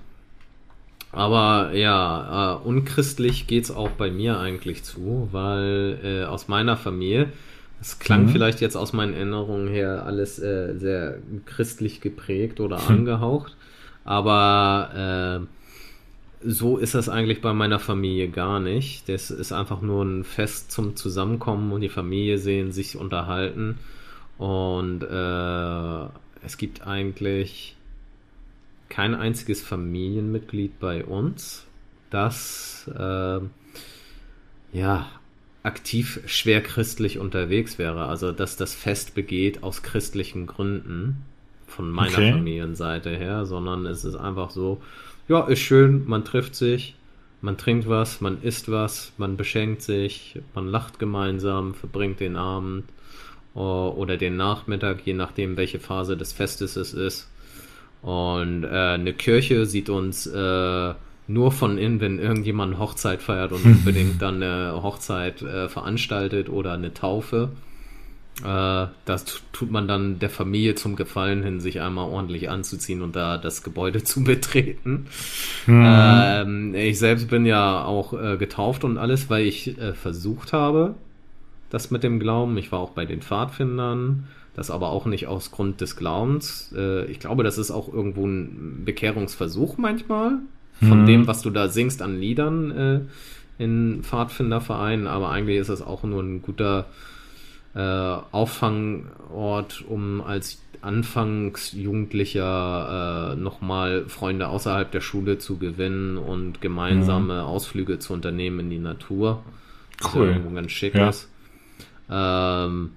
[1.12, 7.32] aber ja, äh, unchristlich geht's auch bei mir eigentlich zu, weil äh, aus meiner Familie,
[7.80, 8.28] es klang mhm.
[8.28, 12.98] vielleicht jetzt aus meinen Erinnerungen her alles äh, sehr christlich geprägt oder hm.
[12.98, 13.56] angehaucht,
[14.04, 19.08] aber äh, so ist das eigentlich bei meiner Familie gar nicht.
[19.10, 23.78] Das ist einfach nur ein Fest zum Zusammenkommen und die Familie sehen, sich unterhalten
[24.38, 26.08] und äh,
[26.42, 27.76] es gibt eigentlich
[28.90, 31.66] kein einziges Familienmitglied bei uns,
[32.10, 33.40] das äh,
[34.72, 35.08] ja
[35.62, 38.06] aktiv schwer christlich unterwegs wäre.
[38.06, 41.24] Also dass das Fest begeht aus christlichen Gründen
[41.66, 42.32] von meiner okay.
[42.32, 44.82] Familienseite her, sondern es ist einfach so,
[45.28, 46.96] ja, ist schön, man trifft sich,
[47.40, 52.84] man trinkt was, man isst was, man beschenkt sich, man lacht gemeinsam, verbringt den Abend
[53.54, 57.29] oder den Nachmittag, je nachdem, welche Phase des Festes es ist.
[58.02, 60.94] Und äh, eine Kirche sieht uns äh,
[61.26, 66.48] nur von innen, wenn irgendjemand eine Hochzeit feiert und unbedingt dann eine Hochzeit äh, veranstaltet
[66.48, 67.50] oder eine Taufe.
[68.44, 73.16] Äh, das tut man dann der Familie zum Gefallen hin, sich einmal ordentlich anzuziehen und
[73.16, 75.06] da das Gebäude zu betreten.
[75.66, 75.84] Mhm.
[75.86, 80.94] Ähm, ich selbst bin ja auch äh, getauft und alles, weil ich äh, versucht habe,
[81.68, 82.56] das mit dem Glauben.
[82.56, 84.26] Ich war auch bei den Pfadfindern.
[84.60, 86.74] Das aber auch nicht aus Grund des Glaubens.
[86.76, 90.40] Äh, ich glaube, das ist auch irgendwo ein Bekehrungsversuch manchmal
[90.80, 91.06] von hm.
[91.06, 93.00] dem, was du da singst an Liedern äh,
[93.56, 96.88] in Pfadfindervereinen, aber eigentlich ist das auch nur ein guter
[97.74, 107.36] äh, Auffangort, um als Anfangsjugendlicher äh, nochmal Freunde außerhalb der Schule zu gewinnen und gemeinsame
[107.36, 107.48] mhm.
[107.48, 109.42] Ausflüge zu unternehmen in die Natur.
[110.14, 110.38] Cool.
[110.54, 111.08] Ganz schick ja.
[111.08, 111.30] ist.
[112.10, 112.90] Ähm,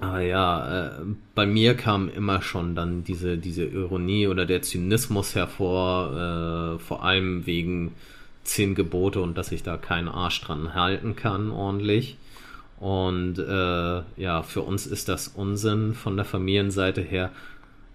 [0.00, 0.90] aber ja, äh,
[1.34, 7.04] bei mir kam immer schon dann diese, diese Ironie oder der Zynismus hervor, äh, vor
[7.04, 7.92] allem wegen
[8.44, 12.16] zehn Gebote und dass ich da keinen Arsch dran halten kann ordentlich.
[12.78, 17.30] Und äh, ja, für uns ist das Unsinn von der Familienseite her,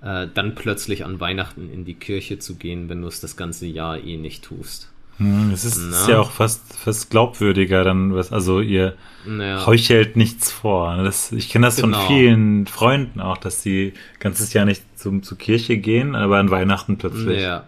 [0.04, 3.66] äh, dann plötzlich an Weihnachten in die Kirche zu gehen, wenn du es das ganze
[3.66, 4.92] Jahr eh nicht tust.
[5.18, 9.66] Hm, es ist, ist, ja auch fast, fast glaubwürdiger dann, was, also ihr ja.
[9.66, 10.98] heuchelt nichts vor.
[10.98, 11.98] Das, ich kenne das genau.
[11.98, 16.52] von vielen Freunden auch, dass sie ganzes Jahr nicht zum, zur Kirche gehen, aber an
[16.52, 17.42] Weihnachten plötzlich.
[17.42, 17.66] Ja.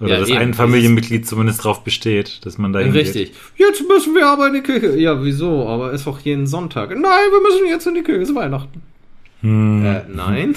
[0.00, 3.06] Oder ja, dass eben, ein Familienmitglied zumindest darauf besteht, dass man da hingeht.
[3.06, 3.32] Richtig.
[3.56, 4.96] Jetzt müssen wir aber in die Kirche.
[4.96, 5.66] Ja, wieso?
[5.66, 6.90] Aber ist doch jeden Sonntag.
[6.90, 8.22] Nein, wir müssen jetzt in die Kirche.
[8.22, 8.82] Es ist Weihnachten.
[9.40, 9.84] Hm.
[9.84, 10.56] Äh, nein.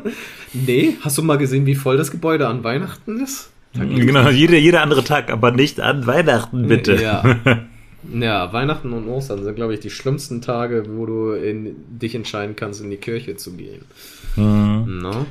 [0.52, 0.96] nee.
[1.00, 3.50] Hast du mal gesehen, wie voll das Gebäude an Weihnachten ist?
[3.74, 6.94] Genau, jeder, jeder andere Tag, aber nicht an Weihnachten, bitte.
[6.96, 7.36] Ja.
[8.12, 12.54] Ja, Weihnachten und Ostern sind, glaube ich, die schlimmsten Tage, wo du in, dich entscheiden
[12.54, 13.82] kannst, in die Kirche zu gehen.
[14.36, 14.98] Mhm.
[15.00, 15.26] No?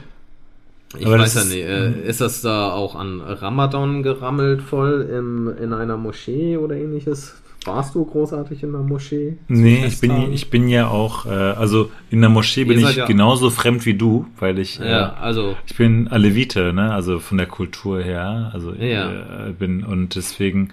[0.98, 2.04] Ich Aber weiß ja nicht, äh, mhm.
[2.04, 7.36] ist das da auch an Ramadan gerammelt voll im, in einer Moschee oder ähnliches?
[7.66, 9.38] Warst du großartig in der Moschee?
[9.48, 13.06] Nee, ich bin, ich bin ja auch, äh, also in der Moschee bin ich ja
[13.06, 17.38] genauso fremd wie du, weil ich, äh, ja, also, ich bin Alevite, ne, also von
[17.38, 19.48] der Kultur her, also ja.
[19.48, 20.70] äh, bin, und deswegen,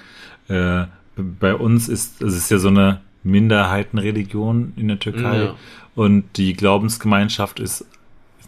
[0.48, 0.84] äh,
[1.16, 5.54] bei uns ist, es ist ja so eine Minderheitenreligion in der Türkei ja.
[5.94, 7.84] und die Glaubensgemeinschaft ist,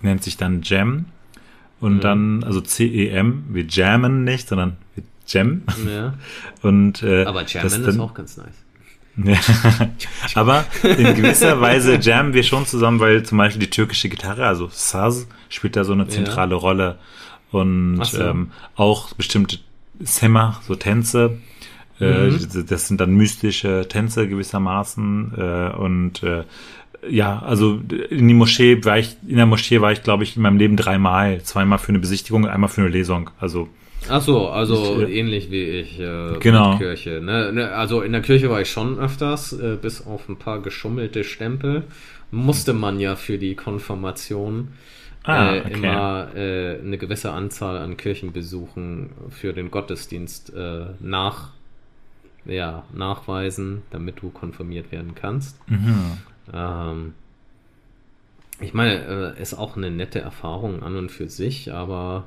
[0.00, 1.06] nennt sich dann Jam
[1.80, 2.00] und mhm.
[2.00, 5.62] dann, also C-E-M, wir jammen nicht, sondern wir jam.
[5.86, 6.14] Ja.
[6.62, 8.62] Und, äh, Aber Jammen ist auch ganz nice.
[9.16, 9.38] Ja.
[10.34, 14.68] Aber in gewisser Weise jammen wir schon zusammen, weil zum Beispiel die türkische Gitarre, also
[14.72, 16.60] Saz, spielt da so eine zentrale ja.
[16.60, 16.98] Rolle.
[17.50, 18.22] Und so.
[18.22, 19.58] ähm, auch bestimmte
[20.00, 21.38] Sema, so Tänze.
[22.00, 22.66] Äh, mhm.
[22.66, 25.34] das sind dann mystische Tänze gewissermaßen.
[25.36, 26.44] Äh, und äh,
[27.08, 27.80] ja, also
[28.10, 30.76] in die Moschee war ich, in der Moschee war ich, glaube ich, in meinem Leben
[30.76, 31.42] dreimal.
[31.42, 33.30] Zweimal für eine Besichtigung einmal für eine Lesung.
[33.38, 33.68] Also.
[34.08, 36.78] Ach so, also ich, äh, ähnlich wie ich äh, genau.
[36.78, 37.20] Kirche.
[37.22, 37.52] Ne?
[37.52, 37.72] ne?
[37.72, 41.84] Also in der Kirche war ich schon öfters, äh, bis auf ein paar geschummelte Stempel.
[42.30, 44.68] Musste man ja für die Konfirmation
[45.24, 45.72] ah, äh, okay.
[45.72, 51.50] immer äh, eine gewisse Anzahl an Kirchenbesuchen für den Gottesdienst äh, nach
[52.44, 55.56] ja, nachweisen, damit du konfirmiert werden kannst.
[55.68, 56.18] Mhm.
[56.52, 57.14] Ähm,
[58.60, 62.24] ich meine, äh, ist auch eine nette Erfahrung an und für sich, aber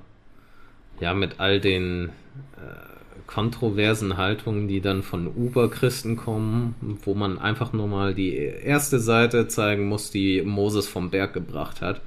[1.00, 2.10] ja, mit all den
[2.58, 2.86] äh,
[3.28, 9.48] kontroversen Haltungen, die dann von Uberchristen kommen, wo man einfach nur mal die erste Seite
[9.48, 12.02] zeigen muss, die Moses vom Berg gebracht hat.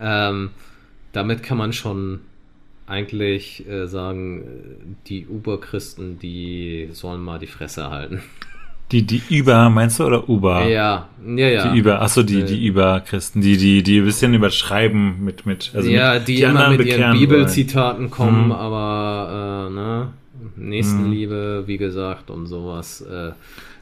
[0.00, 0.50] Ähm,
[1.12, 2.20] damit kann man schon
[2.86, 8.22] eigentlich äh, sagen, die Uberchristen, die sollen mal die Fresse halten.
[8.92, 10.64] Die, die Über, meinst du, oder Uber?
[10.66, 11.72] Ja, ja, ja.
[11.72, 15.90] Die Über, achso, die, die Über-Christen, die, die, die ein bisschen überschreiben mit, mit, also
[15.90, 18.52] ja, mit, die, die immer mit ihren Bibelzitaten kommen, hm.
[18.52, 20.08] aber, äh, ne,
[20.56, 21.66] Nächstenliebe, hm.
[21.66, 23.32] wie gesagt, und sowas, äh,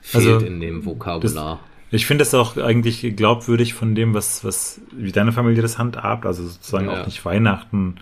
[0.00, 1.60] fehlt also, in dem Vokabular.
[1.90, 5.78] Das, ich finde es auch eigentlich glaubwürdig von dem, was, was, wie deine Familie das
[5.78, 7.02] handhabt, also sozusagen ja.
[7.02, 7.96] auch nicht Weihnachten,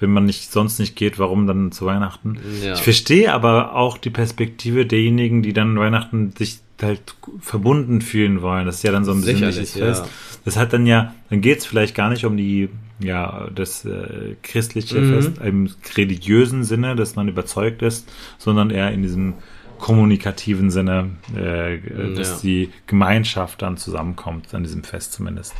[0.00, 2.38] wenn man nicht sonst nicht geht, warum dann zu Weihnachten?
[2.62, 2.74] Ja.
[2.74, 8.66] Ich verstehe aber auch die Perspektive derjenigen, die dann Weihnachten sich halt verbunden fühlen wollen.
[8.66, 10.04] Das ist ja dann so ein besinnliches Fest.
[10.04, 10.10] Ja.
[10.44, 12.68] Das hat dann ja, dann geht es vielleicht gar nicht um die,
[13.00, 15.14] ja, das äh, christliche mhm.
[15.14, 18.08] Fest im religiösen Sinne, dass man überzeugt ist,
[18.38, 19.34] sondern eher in diesem
[19.78, 21.78] kommunikativen Sinne, äh,
[22.14, 22.48] dass ja.
[22.48, 25.54] die Gemeinschaft dann zusammenkommt, an diesem Fest zumindest.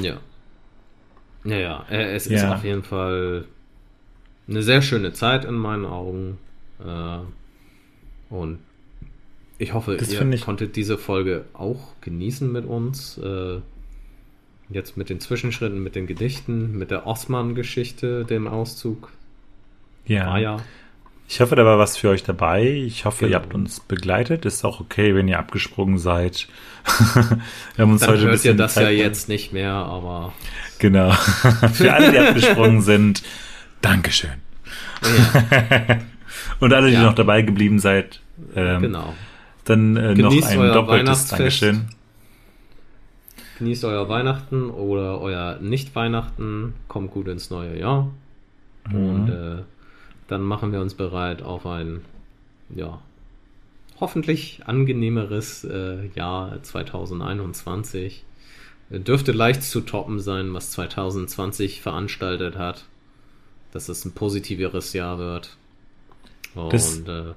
[0.00, 0.16] Ja.
[1.44, 2.36] Ja, ja, äh, es ja.
[2.36, 3.44] ist auf jeden Fall
[4.48, 6.38] eine sehr schöne Zeit in meinen Augen.
[6.84, 7.18] Äh,
[8.32, 8.58] und
[9.58, 13.18] ich hoffe, das ihr konntet diese Folge auch genießen mit uns.
[13.18, 13.60] Äh,
[14.70, 19.10] jetzt mit den Zwischenschritten, mit den Gedichten, mit der Osman-Geschichte, dem Auszug.
[20.06, 20.32] Ja.
[20.32, 20.56] Ah, ja.
[21.26, 22.64] Ich hoffe, da war was für euch dabei.
[22.64, 23.30] Ich hoffe, genau.
[23.30, 24.44] ihr habt uns begleitet.
[24.44, 26.48] Ist auch okay, wenn ihr abgesprungen seid.
[27.76, 30.34] Wir haben uns Dann heute hört ihr das Zeit ja jetzt nicht mehr, aber.
[30.78, 31.10] Genau.
[31.72, 33.22] für alle, die abgesprungen sind,
[33.84, 34.40] Dankeschön.
[35.02, 35.98] Ja.
[36.60, 37.02] Und alle, die ja.
[37.02, 38.20] noch dabei geblieben seid,
[38.56, 39.14] ähm, genau.
[39.64, 41.86] dann äh, noch ein doppeltes Dankeschön.
[43.58, 46.74] Genießt euer Weihnachten oder euer Nicht-Weihnachten.
[46.88, 48.10] Kommt gut ins neue Jahr.
[48.90, 49.08] Mhm.
[49.08, 49.62] Und äh,
[50.28, 52.00] dann machen wir uns bereit auf ein,
[52.74, 53.00] ja,
[54.00, 58.24] hoffentlich angenehmeres äh, Jahr 2021.
[58.90, 62.86] Dürfte leicht zu toppen sein, was 2020 veranstaltet hat
[63.74, 65.56] dass es ein positiveres Jahr wird.
[66.54, 67.34] Und, das, äh,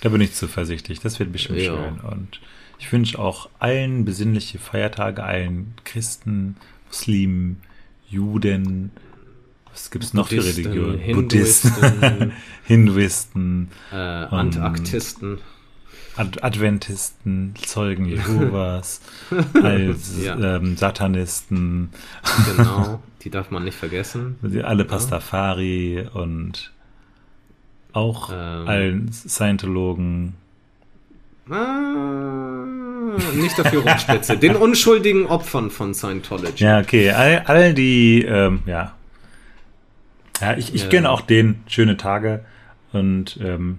[0.00, 1.00] da bin ich zuversichtlich.
[1.00, 1.74] Das wird bestimmt ja.
[1.74, 2.00] schön.
[2.00, 2.40] Und
[2.78, 6.56] ich wünsche auch allen besinnliche Feiertage, allen Christen,
[6.86, 7.60] Muslimen,
[8.08, 8.92] Juden,
[9.72, 11.00] Was gibt es noch für Religionen?
[11.12, 12.32] Buddhisten,
[12.64, 15.38] Hinduisten, äh, Antarktisten.
[16.16, 19.00] Ad Adventisten, Zeugen Jehovas,
[19.62, 20.56] als ja.
[20.56, 21.90] ähm, Satanisten.
[22.56, 24.36] Genau, die darf man nicht vergessen.
[24.62, 26.10] Alle Pastafari ja.
[26.10, 26.72] und
[27.92, 28.68] auch ähm.
[28.68, 30.34] allen Scientologen.
[31.50, 32.64] Ah,
[33.34, 34.38] nicht dafür rumspitze.
[34.38, 36.64] Den unschuldigen Opfern von Scientology.
[36.64, 37.10] Ja, okay.
[37.10, 38.94] All, all die, ähm, ja.
[40.40, 40.88] Ja, ich, ich ja.
[40.88, 42.44] gönne auch denen schöne Tage
[42.92, 43.78] und ähm,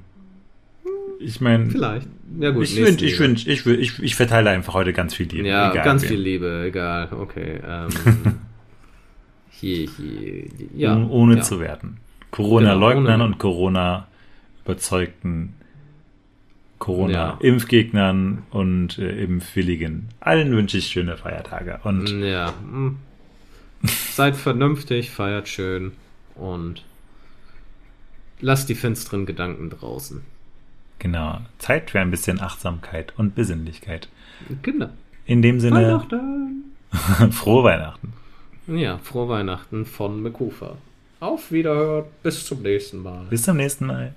[1.20, 1.70] ich meine.
[1.70, 2.08] Vielleicht.
[2.40, 2.64] Ja, gut.
[2.64, 5.46] Ich wünsche, ich wünsche, ich, ich, ich verteile einfach heute ganz viel Liebe.
[5.48, 6.10] Ja, egal, ganz wen.
[6.10, 7.10] viel Liebe, egal.
[7.12, 7.60] Okay.
[7.66, 7.90] Ähm,
[9.50, 10.98] hier, hier, ja.
[10.98, 11.42] Ohne ja.
[11.42, 11.98] zu werten.
[12.32, 15.54] Corona-Leugnern genau, und Corona-überzeugten
[16.80, 18.60] Corona-Impfgegnern ja.
[18.60, 20.10] und äh, Impfwilligen.
[20.20, 21.80] Allen wünsche ich schöne Feiertage.
[21.84, 22.54] Und ja.
[22.62, 22.98] Hm.
[24.12, 25.94] Seid vernünftig, feiert schön
[26.36, 26.84] und
[28.40, 30.22] lasst die finsteren Gedanken draußen.
[31.00, 31.40] Genau.
[31.58, 34.10] Zeit für ein bisschen Achtsamkeit und Besinnlichkeit.
[34.62, 34.90] Genau.
[35.26, 35.76] In dem Sinne.
[35.76, 36.76] Weihnachten.
[37.32, 38.14] frohe Weihnachten.
[38.68, 40.78] Ja, frohe Weihnachten von Mekufa.
[41.20, 42.06] Auf Wiederhören.
[42.24, 43.26] Bis zum nächsten Mal.
[43.30, 44.14] Bis zum nächsten Mal.